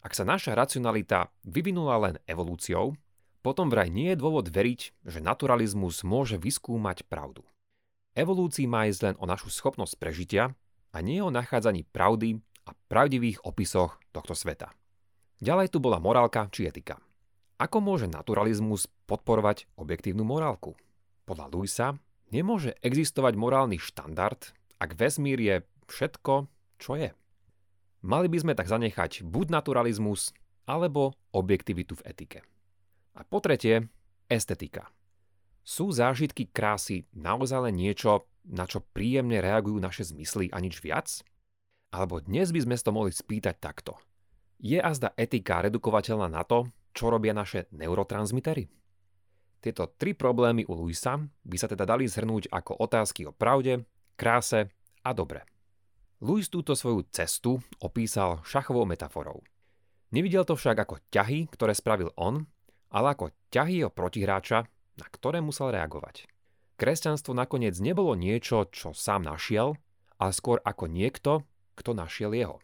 Ak 0.00 0.16
sa 0.16 0.24
naša 0.24 0.56
racionalita 0.56 1.28
vyvinula 1.44 2.00
len 2.00 2.16
evolúciou, 2.24 2.96
potom 3.40 3.68
vraj 3.68 3.92
nie 3.92 4.12
je 4.12 4.20
dôvod 4.20 4.48
veriť, 4.48 5.04
že 5.04 5.20
naturalizmus 5.20 6.04
môže 6.04 6.40
vyskúmať 6.40 7.04
pravdu. 7.08 7.44
Evolúcii 8.16 8.68
má 8.68 8.88
ísť 8.88 9.12
len 9.12 9.14
o 9.20 9.24
našu 9.24 9.48
schopnosť 9.52 9.96
prežitia 9.96 10.52
a 10.92 10.98
nie 11.00 11.20
o 11.24 11.32
nachádzaní 11.32 11.88
pravdy 11.88 12.40
a 12.68 12.76
pravdivých 12.88 13.44
opisoch 13.44 13.96
tohto 14.12 14.36
sveta. 14.36 14.72
Ďalej 15.40 15.72
tu 15.72 15.78
bola 15.80 15.96
morálka 15.96 16.48
či 16.52 16.68
etika. 16.68 17.00
Ako 17.60 17.80
môže 17.80 18.08
naturalizmus 18.08 18.88
podporovať 19.04 19.68
objektívnu 19.76 20.24
morálku? 20.24 20.76
Podľa 21.28 21.46
Luisa 21.52 21.86
nemôže 22.32 22.76
existovať 22.80 23.36
morálny 23.36 23.76
štandard, 23.76 24.40
ak 24.80 24.96
vesmír 24.96 25.36
je 25.40 25.56
všetko, 25.88 26.48
čo 26.80 26.96
je. 26.96 27.12
Mali 28.00 28.32
by 28.32 28.38
sme 28.40 28.52
tak 28.56 28.68
zanechať 28.68 29.28
buď 29.28 29.46
naturalizmus, 29.52 30.32
alebo 30.64 31.12
objektivitu 31.34 31.98
v 32.00 32.04
etike. 32.08 32.40
A 33.18 33.26
po 33.26 33.42
tretie, 33.42 33.90
estetika. 34.30 34.88
Sú 35.60 35.92
zážitky 35.92 36.48
krásy 36.48 37.04
naozaj 37.12 37.68
len 37.68 37.76
niečo, 37.76 38.24
na 38.48 38.64
čo 38.64 38.80
príjemne 38.80 39.42
reagujú 39.44 39.76
naše 39.76 40.08
zmysly 40.08 40.48
a 40.48 40.62
nič 40.62 40.80
viac? 40.80 41.20
Alebo 41.92 42.22
dnes 42.22 42.54
by 42.54 42.64
sme 42.64 42.74
to 42.78 42.94
mohli 42.94 43.12
spýtať 43.12 43.58
takto. 43.60 43.98
Je 44.62 44.78
azda 44.78 45.12
etika 45.18 45.60
redukovateľná 45.66 46.30
na 46.30 46.46
to, 46.46 46.70
čo 46.94 47.10
robia 47.10 47.34
naše 47.34 47.66
neurotransmitery? 47.74 48.70
Tieto 49.60 49.92
tri 49.92 50.16
problémy 50.16 50.64
u 50.64 50.72
Luisa 50.72 51.20
by 51.20 51.56
sa 51.60 51.68
teda 51.68 51.84
dali 51.84 52.08
zhrnúť 52.08 52.48
ako 52.48 52.80
otázky 52.80 53.28
o 53.28 53.32
pravde, 53.36 53.84
kráse 54.16 54.72
a 55.04 55.10
dobre. 55.12 55.49
Louis 56.20 56.44
túto 56.52 56.76
svoju 56.76 57.08
cestu 57.08 57.64
opísal 57.80 58.44
šachovou 58.44 58.84
metaforou. 58.84 59.40
Nevidel 60.12 60.44
to 60.44 60.52
však 60.52 60.84
ako 60.84 61.00
ťahy, 61.08 61.48
ktoré 61.48 61.72
spravil 61.72 62.12
on, 62.20 62.44
ale 62.92 63.16
ako 63.16 63.32
ťahy 63.48 63.80
jeho 63.80 63.88
protihráča, 63.88 64.68
na 65.00 65.06
ktoré 65.08 65.40
musel 65.40 65.72
reagovať. 65.72 66.28
Kresťanstvo 66.76 67.32
nakoniec 67.32 67.72
nebolo 67.80 68.12
niečo, 68.12 68.68
čo 68.68 68.92
sám 68.92 69.24
našiel, 69.24 69.80
ale 70.20 70.32
skôr 70.36 70.60
ako 70.60 70.92
niekto, 70.92 71.40
kto 71.72 71.96
našiel 71.96 72.36
jeho. 72.36 72.60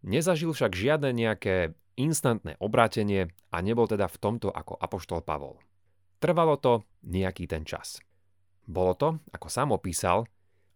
Nezažil 0.00 0.56
však 0.56 0.72
žiadne 0.72 1.12
nejaké 1.12 1.76
instantné 2.00 2.56
obrátenie 2.62 3.28
a 3.52 3.56
nebol 3.60 3.84
teda 3.84 4.08
v 4.08 4.20
tomto 4.24 4.48
ako 4.48 4.78
apoštol 4.78 5.20
Pavol. 5.20 5.60
Trvalo 6.16 6.56
to 6.56 6.86
nejaký 7.04 7.44
ten 7.44 7.68
čas. 7.68 8.00
Bolo 8.64 8.96
to, 8.96 9.08
ako 9.36 9.52
sám 9.52 9.74
opísal, 9.74 10.24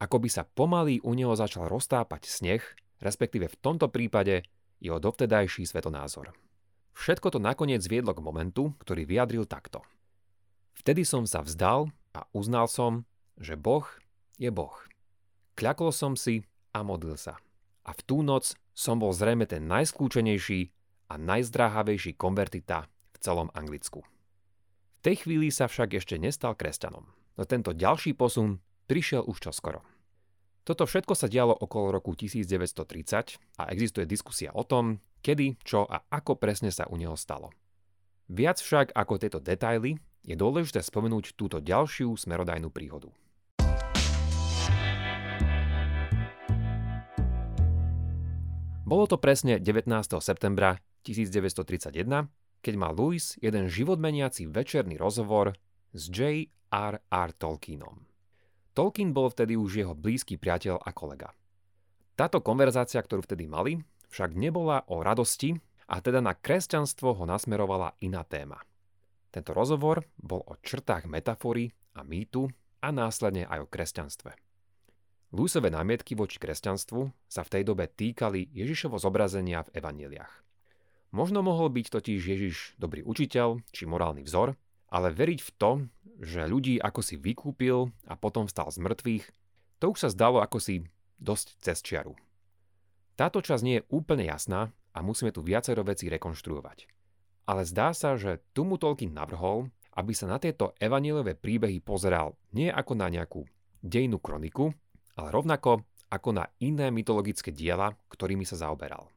ako 0.03 0.19
by 0.19 0.29
sa 0.29 0.43
pomaly 0.43 0.99
u 1.07 1.15
neho 1.15 1.31
začal 1.39 1.71
roztápať 1.71 2.27
sneh, 2.27 2.63
respektíve 2.99 3.47
v 3.47 3.61
tomto 3.63 3.87
prípade 3.87 4.43
jeho 4.83 4.99
dovtedajší 4.99 5.63
svetonázor. 5.63 6.35
Všetko 6.99 7.31
to 7.31 7.39
nakoniec 7.39 7.87
viedlo 7.87 8.11
k 8.11 8.25
momentu, 8.27 8.75
ktorý 8.83 9.07
vyjadril 9.07 9.47
takto. 9.47 9.87
Vtedy 10.75 11.07
som 11.07 11.23
sa 11.23 11.47
vzdal 11.47 11.95
a 12.19 12.27
uznal 12.35 12.67
som, 12.67 13.07
že 13.39 13.55
Boh 13.55 13.87
je 14.43 14.51
Boh. 14.51 14.75
Kľakol 15.55 15.95
som 15.95 16.19
si 16.19 16.43
a 16.75 16.83
modlil 16.83 17.15
sa. 17.15 17.39
A 17.87 17.95
v 17.95 18.01
tú 18.03 18.27
noc 18.27 18.59
som 18.75 18.99
bol 18.99 19.15
zrejme 19.15 19.47
ten 19.47 19.71
najskľúčenejší 19.71 20.61
a 20.67 20.73
a 21.13 21.21
najzdráhavejší 21.21 22.17
konvertita 22.17 22.89
v 22.89 23.17
celom 23.21 23.53
Anglicku. 23.53 24.01
V 24.01 25.01
tej 25.05 25.29
chvíli 25.29 25.53
sa 25.53 25.69
však 25.69 26.01
ešte 26.01 26.17
nestal 26.17 26.57
kresťanom, 26.57 27.05
no 27.37 27.43
tento 27.45 27.77
ďalší 27.77 28.17
posun 28.17 28.65
prišiel 28.89 29.29
už 29.29 29.45
čoskoro. 29.45 29.85
Toto 30.63 30.87
všetko 30.87 31.19
sa 31.19 31.27
dialo 31.27 31.51
okolo 31.59 31.99
roku 31.99 32.15
1930 32.15 33.59
a 33.59 33.63
existuje 33.75 34.07
diskusia 34.07 34.55
o 34.55 34.63
tom, 34.63 35.03
kedy, 35.19 35.59
čo 35.67 35.83
a 35.83 36.07
ako 36.07 36.39
presne 36.39 36.71
sa 36.71 36.87
u 36.87 36.95
neho 36.95 37.19
stalo. 37.19 37.51
Viac 38.31 38.63
však 38.63 38.95
ako 38.95 39.19
tieto 39.19 39.43
detaily 39.43 39.99
je 40.23 40.39
dôležité 40.39 40.79
spomenúť 40.79 41.35
túto 41.35 41.59
ďalšiu 41.59 42.15
smerodajnú 42.15 42.71
príhodu. 42.71 43.11
Bolo 48.87 49.05
to 49.11 49.19
presne 49.19 49.59
19. 49.59 49.91
septembra 50.23 50.79
1931, 51.03 52.31
keď 52.63 52.75
mal 52.79 52.95
Lewis 52.95 53.35
jeden 53.43 53.67
životmeniaci 53.67 54.47
večerný 54.47 54.95
rozhovor 54.95 55.59
s 55.91 56.07
J.R.R. 56.07 57.29
Tolkienom. 57.35 58.12
Tolkien 58.73 59.13
bol 59.13 59.29
vtedy 59.29 59.53
už 59.57 59.85
jeho 59.85 59.93
blízky 59.93 60.41
priateľ 60.41 60.81
a 60.81 60.91
kolega. 60.97 61.37
Táto 62.17 62.41
konverzácia, 62.41 63.01
ktorú 63.01 63.25
vtedy 63.25 63.45
mali, 63.45 63.85
však 64.09 64.33
nebola 64.37 64.85
o 64.89 65.05
radosti 65.05 65.57
a 65.89 66.01
teda 66.01 66.25
na 66.25 66.33
kresťanstvo 66.33 67.17
ho 67.17 67.25
nasmerovala 67.29 67.97
iná 68.01 68.25
téma. 68.25 68.61
Tento 69.33 69.57
rozhovor 69.57 70.05
bol 70.21 70.45
o 70.45 70.57
črtách 70.61 71.09
metafory 71.09 71.73
a 71.97 72.05
mýtu 72.05 72.49
a 72.85 72.89
následne 72.93 73.49
aj 73.49 73.65
o 73.65 73.71
kresťanstve. 73.71 74.33
Lúsové 75.33 75.73
námietky 75.73 76.13
voči 76.13 76.37
kresťanstvu 76.37 77.09
sa 77.25 77.41
v 77.41 77.53
tej 77.57 77.63
dobe 77.65 77.89
týkali 77.89 78.53
Ježišovo 78.53 79.01
zobrazenia 79.01 79.65
v 79.65 79.81
evaneliách. 79.81 80.33
Možno 81.13 81.41
mohol 81.41 81.73
byť 81.73 81.87
totiž 81.89 82.21
Ježiš 82.21 82.57
dobrý 82.77 83.01
učiteľ 83.05 83.65
či 83.73 83.89
morálny 83.89 84.25
vzor, 84.25 84.57
ale 84.93 85.09
veriť 85.09 85.41
v 85.41 85.51
to, 85.57 85.71
že 86.21 86.45
ľudí 86.45 86.77
ako 86.77 87.01
si 87.01 87.17
vykúpil 87.17 87.89
a 88.05 88.15
potom 88.15 88.45
vstal 88.45 88.69
z 88.69 88.85
mŕtvych, 88.85 89.25
to 89.81 89.85
už 89.97 89.99
sa 90.05 90.09
zdalo 90.13 90.45
ako 90.45 90.61
si 90.61 90.85
dosť 91.17 91.47
cez 91.65 91.81
čiaru. 91.81 92.13
Táto 93.17 93.41
časť 93.41 93.63
nie 93.65 93.81
je 93.81 93.89
úplne 93.89 94.29
jasná 94.29 94.69
a 94.93 95.01
musíme 95.01 95.33
tu 95.33 95.41
viacero 95.41 95.81
vecí 95.81 96.13
rekonštruovať. 96.13 96.87
Ale 97.49 97.65
zdá 97.65 97.97
sa, 97.97 98.15
že 98.21 98.45
tu 98.53 98.63
mu 98.69 98.77
Tolkien 98.77 99.11
navrhol, 99.11 99.73
aby 99.97 100.13
sa 100.15 100.31
na 100.31 100.39
tieto 100.39 100.77
evaníliové 100.79 101.35
príbehy 101.35 101.83
pozeral 101.83 102.37
nie 102.55 102.69
ako 102.69 102.93
na 102.95 103.09
nejakú 103.11 103.43
dejnú 103.83 104.23
kroniku, 104.23 104.71
ale 105.19 105.29
rovnako 105.35 105.83
ako 106.13 106.31
na 106.37 106.45
iné 106.61 106.93
mytologické 106.93 107.51
diela, 107.51 107.97
ktorými 108.13 108.45
sa 108.45 108.61
zaoberal. 108.61 109.09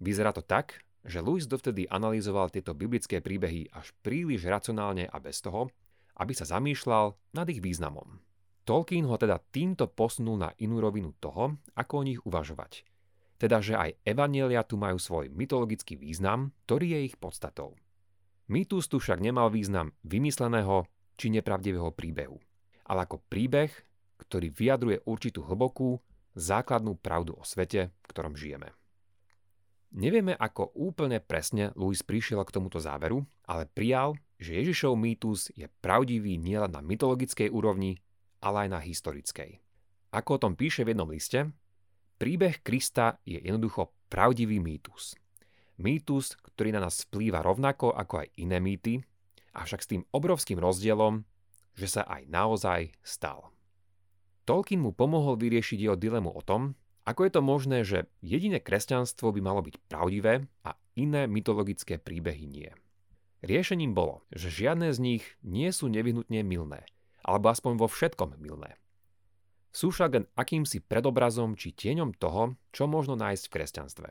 Vyzerá 0.00 0.32
to 0.32 0.40
tak, 0.40 0.80
že 1.04 1.24
Lewis 1.24 1.48
dovtedy 1.48 1.88
analyzoval 1.88 2.52
tieto 2.52 2.76
biblické 2.76 3.24
príbehy 3.24 3.72
až 3.72 3.92
príliš 4.04 4.44
racionálne 4.44 5.08
a 5.08 5.16
bez 5.16 5.40
toho, 5.40 5.72
aby 6.20 6.36
sa 6.36 6.44
zamýšľal 6.44 7.16
nad 7.32 7.46
ich 7.48 7.64
významom. 7.64 8.20
Tolkien 8.68 9.08
ho 9.08 9.16
teda 9.16 9.40
týmto 9.40 9.88
posunul 9.88 10.36
na 10.36 10.52
inú 10.60 10.78
rovinu 10.84 11.16
toho, 11.16 11.56
ako 11.74 11.92
o 11.96 12.06
nich 12.06 12.20
uvažovať. 12.22 12.84
Teda, 13.40 13.64
že 13.64 13.72
aj 13.72 13.96
evanielia 14.04 14.60
tu 14.68 14.76
majú 14.76 15.00
svoj 15.00 15.32
mytologický 15.32 15.96
význam, 15.96 16.52
ktorý 16.68 16.92
je 16.92 17.00
ich 17.08 17.16
podstatou. 17.16 17.72
Mýtus 18.52 18.90
tu 18.92 19.00
však 19.00 19.16
nemal 19.16 19.48
význam 19.48 19.96
vymysleného 20.04 20.84
či 21.16 21.32
nepravdivého 21.32 21.88
príbehu, 21.96 22.36
ale 22.84 23.08
ako 23.08 23.24
príbeh, 23.32 23.72
ktorý 24.20 24.52
vyjadruje 24.52 24.98
určitú 25.08 25.40
hlbokú, 25.48 25.96
základnú 26.36 27.00
pravdu 27.00 27.34
o 27.34 27.42
svete, 27.42 27.90
v 27.90 28.06
ktorom 28.12 28.36
žijeme. 28.36 28.76
Nevieme, 29.90 30.38
ako 30.38 30.70
úplne 30.78 31.18
presne 31.18 31.74
Louis 31.74 31.98
prišiel 31.98 32.46
k 32.46 32.54
tomuto 32.54 32.78
záveru, 32.78 33.26
ale 33.50 33.66
prijal, 33.66 34.14
že 34.38 34.54
Ježišov 34.62 34.94
mýtus 34.94 35.50
je 35.58 35.66
pravdivý 35.82 36.38
nielen 36.38 36.70
na 36.70 36.78
mytologickej 36.78 37.50
úrovni, 37.50 37.98
ale 38.38 38.66
aj 38.66 38.68
na 38.70 38.80
historickej. 38.80 39.58
Ako 40.14 40.38
o 40.38 40.42
tom 40.46 40.54
píše 40.54 40.86
v 40.86 40.94
jednom 40.94 41.10
liste, 41.10 41.50
príbeh 42.22 42.62
Krista 42.62 43.18
je 43.26 43.42
jednoducho 43.42 43.90
pravdivý 44.06 44.62
mýtus. 44.62 45.18
Mýtus, 45.82 46.38
ktorý 46.38 46.70
na 46.70 46.86
nás 46.86 47.02
vplýva 47.10 47.42
rovnako 47.42 47.90
ako 47.90 48.22
aj 48.22 48.28
iné 48.38 48.62
mýty, 48.62 49.02
avšak 49.58 49.80
s 49.82 49.90
tým 49.90 50.02
obrovským 50.14 50.62
rozdielom, 50.62 51.26
že 51.74 51.90
sa 51.90 52.02
aj 52.06 52.30
naozaj 52.30 52.80
stal. 53.02 53.50
Tolkien 54.46 54.82
mu 54.82 54.94
pomohol 54.94 55.38
vyriešiť 55.38 55.78
jeho 55.78 55.96
dilemu 55.98 56.30
o 56.30 56.42
tom, 56.42 56.78
ako 57.10 57.26
je 57.26 57.32
to 57.34 57.42
možné, 57.42 57.78
že 57.82 58.06
jediné 58.22 58.62
kresťanstvo 58.62 59.34
by 59.34 59.40
malo 59.42 59.66
byť 59.66 59.74
pravdivé 59.90 60.46
a 60.62 60.78
iné 60.94 61.26
mytologické 61.26 61.98
príbehy 61.98 62.46
nie? 62.46 62.70
Riešením 63.42 63.96
bolo, 63.96 64.22
že 64.30 64.52
žiadne 64.52 64.94
z 64.94 64.98
nich 65.02 65.24
nie 65.42 65.74
sú 65.74 65.90
nevyhnutne 65.90 66.46
milné, 66.46 66.86
alebo 67.26 67.50
aspoň 67.50 67.82
vo 67.82 67.90
všetkom 67.90 68.38
milné. 68.38 68.78
Sú 69.74 69.90
však 69.90 70.10
len 70.14 70.26
akýmsi 70.38 70.82
predobrazom 70.86 71.58
či 71.58 71.74
tieňom 71.74 72.14
toho, 72.14 72.54
čo 72.70 72.86
možno 72.86 73.18
nájsť 73.18 73.42
v 73.48 73.54
kresťanstve. 73.58 74.08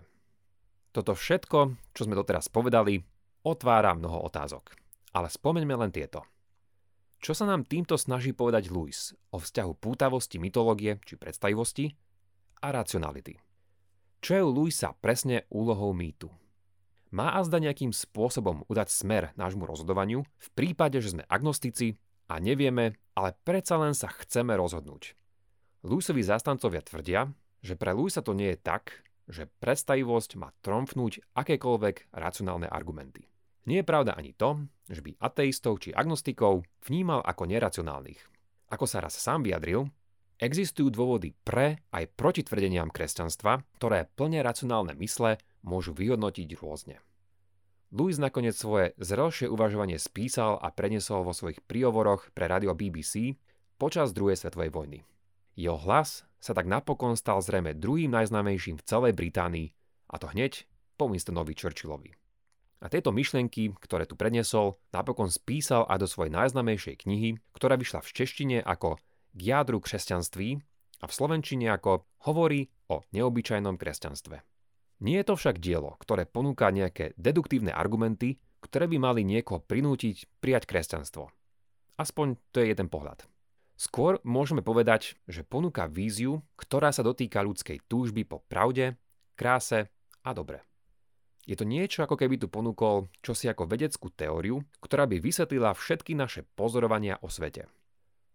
Toto 0.92 1.14
všetko, 1.14 1.60
čo 1.96 2.02
sme 2.04 2.18
doteraz 2.20 2.52
povedali, 2.52 3.00
otvára 3.46 3.96
mnoho 3.96 4.26
otázok. 4.28 4.76
Ale 5.16 5.32
spomeňme 5.32 5.76
len 5.78 5.92
tieto. 5.94 6.26
Čo 7.20 7.36
sa 7.36 7.46
nám 7.46 7.68
týmto 7.68 8.00
snaží 8.00 8.32
povedať 8.32 8.72
Lewis 8.72 9.14
o 9.30 9.38
vzťahu 9.38 9.72
pútavosti 9.78 10.40
mytológie 10.40 10.98
či 11.04 11.20
predstavivosti 11.20 11.92
a 12.60 12.67
racionality. 12.72 13.39
Čo 14.19 14.32
je 14.36 14.43
u 14.43 14.52
Luisa 14.52 14.91
presne 15.00 15.48
úlohou 15.48 15.95
mýtu? 15.95 16.28
Má 17.10 17.34
azda 17.39 17.58
nejakým 17.58 17.89
spôsobom 17.89 18.67
udať 18.69 18.93
smer 18.93 19.24
nášmu 19.34 19.65
rozhodovaniu 19.65 20.22
v 20.22 20.48
prípade, 20.54 21.02
že 21.02 21.17
sme 21.17 21.26
agnostici 21.26 21.98
a 22.30 22.38
nevieme, 22.38 23.00
ale 23.17 23.34
predsa 23.41 23.82
len 23.82 23.98
sa 23.98 24.13
chceme 24.13 24.54
rozhodnúť. 24.54 25.17
Luisovi 25.82 26.22
zástancovia 26.22 26.84
tvrdia, 26.86 27.32
že 27.63 27.80
pre 27.80 27.95
Luisa 27.95 28.22
to 28.22 28.38
nie 28.38 28.54
je 28.54 28.60
tak, 28.62 29.08
že 29.26 29.50
predstavivosť 29.62 30.38
má 30.38 30.54
tromfnúť 30.62 31.24
akékoľvek 31.34 32.13
racionálne 32.13 32.69
argumenty. 32.69 33.26
Nie 33.69 33.82
je 33.82 33.89
pravda 33.89 34.17
ani 34.17 34.34
to, 34.34 34.65
že 34.89 35.06
by 35.06 35.13
ateistov 35.22 35.78
či 35.80 35.93
agnostikov 35.93 36.65
vnímal 36.86 37.22
ako 37.22 37.45
neracionálnych. 37.45 38.17
Ako 38.69 38.86
sa 38.89 39.02
raz 39.02 39.17
sám 39.17 39.45
vyjadril, 39.45 39.89
Existujú 40.39 40.88
dôvody 40.88 41.36
pre 41.43 41.84
aj 41.91 42.15
proti 42.15 42.47
tvrdeniam 42.47 42.88
kresťanstva, 42.88 43.60
ktoré 43.75 44.08
plne 44.15 44.39
racionálne 44.39 44.95
mysle 44.95 45.36
môžu 45.67 45.91
vyhodnotiť 45.91 46.56
rôzne. 46.63 47.04
Louis 47.91 48.15
nakoniec 48.15 48.56
svoje 48.56 48.95
zrelšie 48.95 49.52
uvažovanie 49.52 49.99
spísal 49.99 50.56
a 50.56 50.71
prenesol 50.71 51.28
vo 51.28 51.36
svojich 51.36 51.60
príhovoroch 51.67 52.32
pre 52.32 52.47
radio 52.47 52.71
BBC 52.71 53.36
počas 53.75 54.15
druhej 54.15 54.39
svetovej 54.39 54.71
vojny. 54.71 54.99
Jeho 55.60 55.75
hlas 55.75 56.23
sa 56.39 56.56
tak 56.56 56.71
napokon 56.71 57.19
stal 57.19 57.43
zrejme 57.43 57.75
druhým 57.75 58.08
najznámejším 58.15 58.80
v 58.80 58.86
celej 58.88 59.19
Británii, 59.19 59.75
a 60.08 60.15
to 60.23 60.32
hneď 60.32 60.63
po 60.95 61.12
Winstonovi 61.12 61.52
Churchillovi. 61.52 62.15
A 62.80 62.88
tieto 62.88 63.12
myšlienky, 63.12 63.75
ktoré 63.84 64.08
tu 64.08 64.15
predniesol, 64.15 64.80
napokon 64.95 65.28
spísal 65.28 65.84
aj 65.91 65.99
do 65.99 66.08
svojej 66.08 66.32
najznámejšej 66.32 67.04
knihy, 67.04 67.36
ktorá 67.52 67.75
vyšla 67.75 67.99
v 67.99 68.13
češtine 68.15 68.58
ako 68.63 68.95
k 69.34 69.39
jádru 69.39 69.80
kresťanství 69.80 70.60
a 71.00 71.06
v 71.08 71.15
slovenčine 71.15 71.72
ako 71.72 72.06
hovorí 72.28 72.68
o 72.89 73.06
neobyčajnom 73.13 73.80
kresťanstve. 73.80 74.42
Nie 75.00 75.24
je 75.24 75.28
to 75.32 75.36
však 75.39 75.63
dielo, 75.63 75.96
ktoré 76.04 76.28
ponúka 76.28 76.68
nejaké 76.74 77.15
deduktívne 77.15 77.72
argumenty, 77.72 78.42
ktoré 78.60 78.92
by 78.92 78.98
mali 79.00 79.22
niekoho 79.24 79.63
prinútiť 79.63 80.28
prijať 80.44 80.68
kresťanstvo. 80.68 81.32
Aspoň 81.96 82.36
to 82.52 82.60
je 82.60 82.72
jeden 82.76 82.92
pohľad. 82.92 83.24
Skôr 83.80 84.20
môžeme 84.28 84.60
povedať, 84.60 85.15
že 85.24 85.48
ponúka 85.48 85.88
víziu, 85.88 86.44
ktorá 86.60 86.92
sa 86.92 87.00
dotýka 87.00 87.39
ľudskej 87.39 87.88
túžby 87.88 88.28
po 88.28 88.44
pravde, 88.44 89.00
kráse 89.39 89.88
a 90.20 90.36
dobre. 90.36 90.68
Je 91.48 91.56
to 91.56 91.63
niečo, 91.63 92.04
ako 92.04 92.20
keby 92.20 92.36
tu 92.36 92.52
ponúkol 92.52 93.08
čosi 93.24 93.48
ako 93.48 93.72
vedeckú 93.72 94.12
teóriu, 94.12 94.60
ktorá 94.84 95.08
by 95.08 95.24
vysvetlila 95.24 95.72
všetky 95.72 96.12
naše 96.12 96.44
pozorovania 96.60 97.18
o 97.24 97.32
svete. 97.32 97.72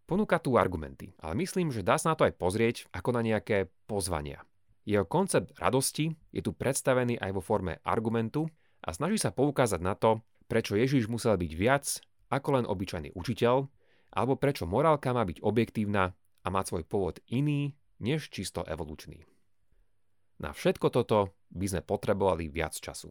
Ponúka 0.04 0.36
tu 0.36 0.60
argumenty, 0.60 1.16
ale 1.24 1.32
myslím, 1.40 1.72
že 1.72 1.80
dá 1.80 1.96
sa 1.96 2.12
na 2.12 2.16
to 2.16 2.28
aj 2.28 2.36
pozrieť 2.36 2.76
ako 2.92 3.16
na 3.16 3.24
nejaké 3.24 3.72
pozvania. 3.88 4.44
Jeho 4.84 5.08
koncept 5.08 5.56
radosti 5.56 6.12
je 6.28 6.44
tu 6.44 6.52
predstavený 6.52 7.16
aj 7.16 7.30
vo 7.32 7.40
forme 7.40 7.80
argumentu 7.80 8.44
a 8.84 8.92
snaží 8.92 9.16
sa 9.16 9.32
poukázať 9.32 9.80
na 9.80 9.96
to, 9.96 10.20
prečo 10.44 10.76
Ježiš 10.76 11.08
musel 11.08 11.40
byť 11.40 11.52
viac 11.56 12.04
ako 12.28 12.48
len 12.60 12.64
obyčajný 12.68 13.16
učiteľ, 13.16 13.64
alebo 14.12 14.36
prečo 14.36 14.68
morálka 14.68 15.16
má 15.16 15.24
byť 15.24 15.40
objektívna 15.40 16.12
a 16.44 16.46
má 16.52 16.60
svoj 16.60 16.84
pôvod 16.84 17.24
iný 17.32 17.72
než 17.96 18.28
čisto 18.28 18.60
evolučný. 18.68 19.24
Na 20.44 20.52
všetko 20.52 20.92
toto 20.92 21.32
by 21.48 21.64
sme 21.64 21.80
potrebovali 21.80 22.52
viac 22.52 22.76
času. 22.76 23.08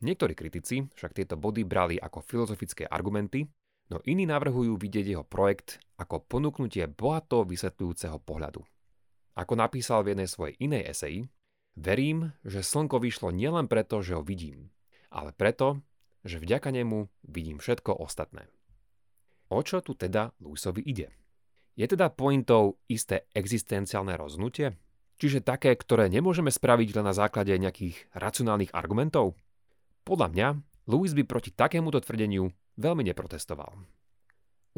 Niektorí 0.00 0.32
kritici 0.32 0.80
však 0.96 1.12
tieto 1.12 1.36
body 1.36 1.68
brali 1.68 2.00
ako 2.00 2.24
filozofické 2.24 2.88
argumenty 2.88 3.44
no 3.90 3.98
iní 4.06 4.24
navrhujú 4.24 4.78
vidieť 4.78 5.06
jeho 5.18 5.26
projekt 5.26 5.82
ako 5.98 6.22
ponúknutie 6.24 6.86
bohato 6.88 7.42
vysvetľujúceho 7.44 8.22
pohľadu. 8.22 8.62
Ako 9.36 9.54
napísal 9.58 10.06
v 10.06 10.14
jednej 10.16 10.28
svojej 10.30 10.54
inej 10.62 10.82
eseji, 10.90 11.20
verím, 11.76 12.32
že 12.46 12.64
slnko 12.64 13.02
vyšlo 13.02 13.34
nielen 13.34 13.66
preto, 13.66 14.00
že 14.00 14.16
ho 14.16 14.22
vidím, 14.22 14.70
ale 15.10 15.34
preto, 15.34 15.82
že 16.22 16.40
vďaka 16.40 16.70
nemu 16.70 17.10
vidím 17.26 17.58
všetko 17.58 18.00
ostatné. 18.00 18.48
O 19.50 19.60
čo 19.66 19.82
tu 19.82 19.98
teda 19.98 20.30
Lewisovi 20.38 20.86
ide? 20.86 21.10
Je 21.74 21.86
teda 21.88 22.12
pointou 22.12 22.78
isté 22.86 23.26
existenciálne 23.34 24.14
rozhodnutie? 24.14 24.76
Čiže 25.20 25.44
také, 25.44 25.74
ktoré 25.76 26.08
nemôžeme 26.08 26.48
spraviť 26.48 26.96
len 26.96 27.04
na 27.04 27.14
základe 27.16 27.52
nejakých 27.52 28.08
racionálnych 28.16 28.72
argumentov? 28.72 29.36
Podľa 30.04 30.28
mňa 30.32 30.48
Lewis 30.88 31.12
by 31.12 31.24
proti 31.28 31.50
takémuto 31.52 32.00
tvrdeniu 32.00 32.52
veľmi 32.78 33.06
neprotestoval. 33.10 33.74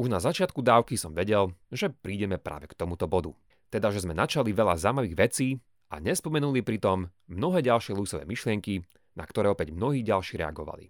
Už 0.01 0.09
na 0.09 0.17
začiatku 0.17 0.65
dávky 0.65 0.97
som 0.97 1.13
vedel, 1.13 1.53
že 1.69 1.93
prídeme 1.93 2.41
práve 2.41 2.65
k 2.65 2.77
tomuto 2.77 3.05
bodu. 3.05 3.29
Teda, 3.69 3.93
že 3.93 4.01
sme 4.01 4.17
načali 4.17 4.49
veľa 4.49 4.77
zaujímavých 4.77 5.17
vecí 5.17 5.61
a 5.93 6.01
nespomenuli 6.01 6.65
pritom 6.65 7.09
mnohé 7.29 7.61
ďalšie 7.61 7.93
Lewisové 7.93 8.25
myšlienky, 8.25 8.81
na 9.13 9.25
ktoré 9.29 9.53
opäť 9.53 9.69
mnohí 9.69 10.01
ďalší 10.01 10.41
reagovali. 10.41 10.89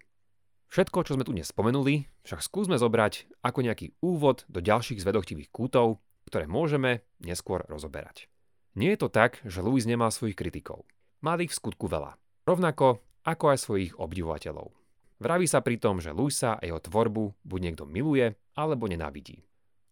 Všetko, 0.72 1.04
čo 1.04 1.14
sme 1.14 1.28
tu 1.28 1.36
nespomenuli, 1.36 2.08
však 2.24 2.40
skúsme 2.40 2.80
zobrať 2.80 3.28
ako 3.44 3.58
nejaký 3.62 3.94
úvod 4.00 4.48
do 4.48 4.64
ďalších 4.64 4.98
zvedochtivých 5.04 5.52
kútov, 5.52 6.00
ktoré 6.26 6.48
môžeme 6.48 7.04
neskôr 7.20 7.62
rozoberať. 7.68 8.26
Nie 8.74 8.96
je 8.96 9.06
to 9.06 9.08
tak, 9.12 9.38
že 9.46 9.62
Lewis 9.62 9.86
nemal 9.86 10.10
svojich 10.10 10.34
kritikov. 10.34 10.88
Mal 11.22 11.38
ich 11.44 11.54
v 11.54 11.58
skutku 11.62 11.86
veľa. 11.86 12.18
Rovnako 12.48 12.98
ako 13.22 13.44
aj 13.54 13.58
svojich 13.62 13.92
obdivovateľov. 13.96 14.83
Vraví 15.22 15.46
sa 15.46 15.62
pri 15.62 15.78
tom, 15.78 16.02
že 16.02 16.10
Lewisa 16.10 16.58
a 16.58 16.62
jeho 16.66 16.82
tvorbu 16.82 17.46
buď 17.46 17.60
niekto 17.62 17.84
miluje, 17.86 18.34
alebo 18.58 18.90
nenávidí. 18.90 19.42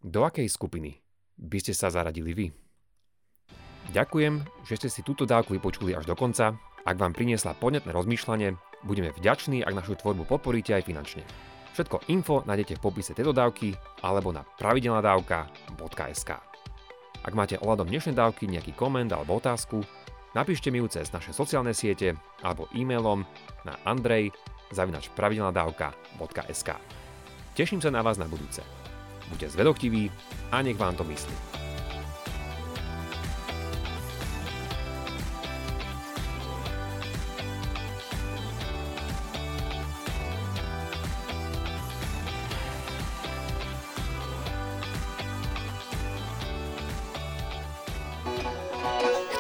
Do 0.03 0.27
akej 0.27 0.51
skupiny 0.51 0.99
by 1.39 1.59
ste 1.63 1.75
sa 1.75 1.91
zaradili 1.91 2.35
vy? 2.35 2.47
Ďakujem, 3.95 4.43
že 4.67 4.75
ste 4.79 4.89
si 4.91 5.07
túto 5.07 5.27
dávku 5.27 5.55
vypočuli 5.55 5.95
až 5.95 6.07
do 6.07 6.15
konca. 6.19 6.59
Ak 6.83 6.99
vám 6.99 7.15
priniesla 7.15 7.55
podnetné 7.55 7.95
rozmýšľanie, 7.95 8.59
budeme 8.83 9.15
vďační, 9.15 9.63
ak 9.63 9.79
našu 9.79 9.95
tvorbu 9.99 10.27
podporíte 10.27 10.75
aj 10.75 10.87
finančne. 10.87 11.23
Všetko 11.73 12.11
info 12.11 12.43
nájdete 12.45 12.77
v 12.79 12.85
popise 12.85 13.15
tejto 13.15 13.31
dávky 13.33 13.73
alebo 14.03 14.35
na 14.35 14.43
pravidelnadavka.sk. 14.59 16.31
Ak 17.23 17.33
máte 17.39 17.57
ohľadom 17.63 17.87
dnešnej 17.87 18.19
dávky 18.19 18.51
nejaký 18.51 18.75
koment 18.75 19.15
alebo 19.15 19.39
otázku, 19.39 19.87
napíšte 20.35 20.75
mi 20.75 20.83
ju 20.83 20.91
cez 20.91 21.15
naše 21.15 21.31
sociálne 21.31 21.71
siete 21.71 22.19
alebo 22.43 22.67
e-mailom 22.75 23.23
na 23.63 23.79
andrej.pravidelnadavka.sk 24.79 26.71
Teším 27.53 27.85
sa 27.85 27.93
na 27.93 28.01
vás 28.01 28.17
na 28.17 28.25
budúce. 28.25 28.65
Buďte 29.29 29.53
zvedochtiví 29.53 30.09
a 30.49 30.65
nech 30.65 30.81
vám 30.81 30.97
to 30.97 31.05
myslí. 31.05 31.62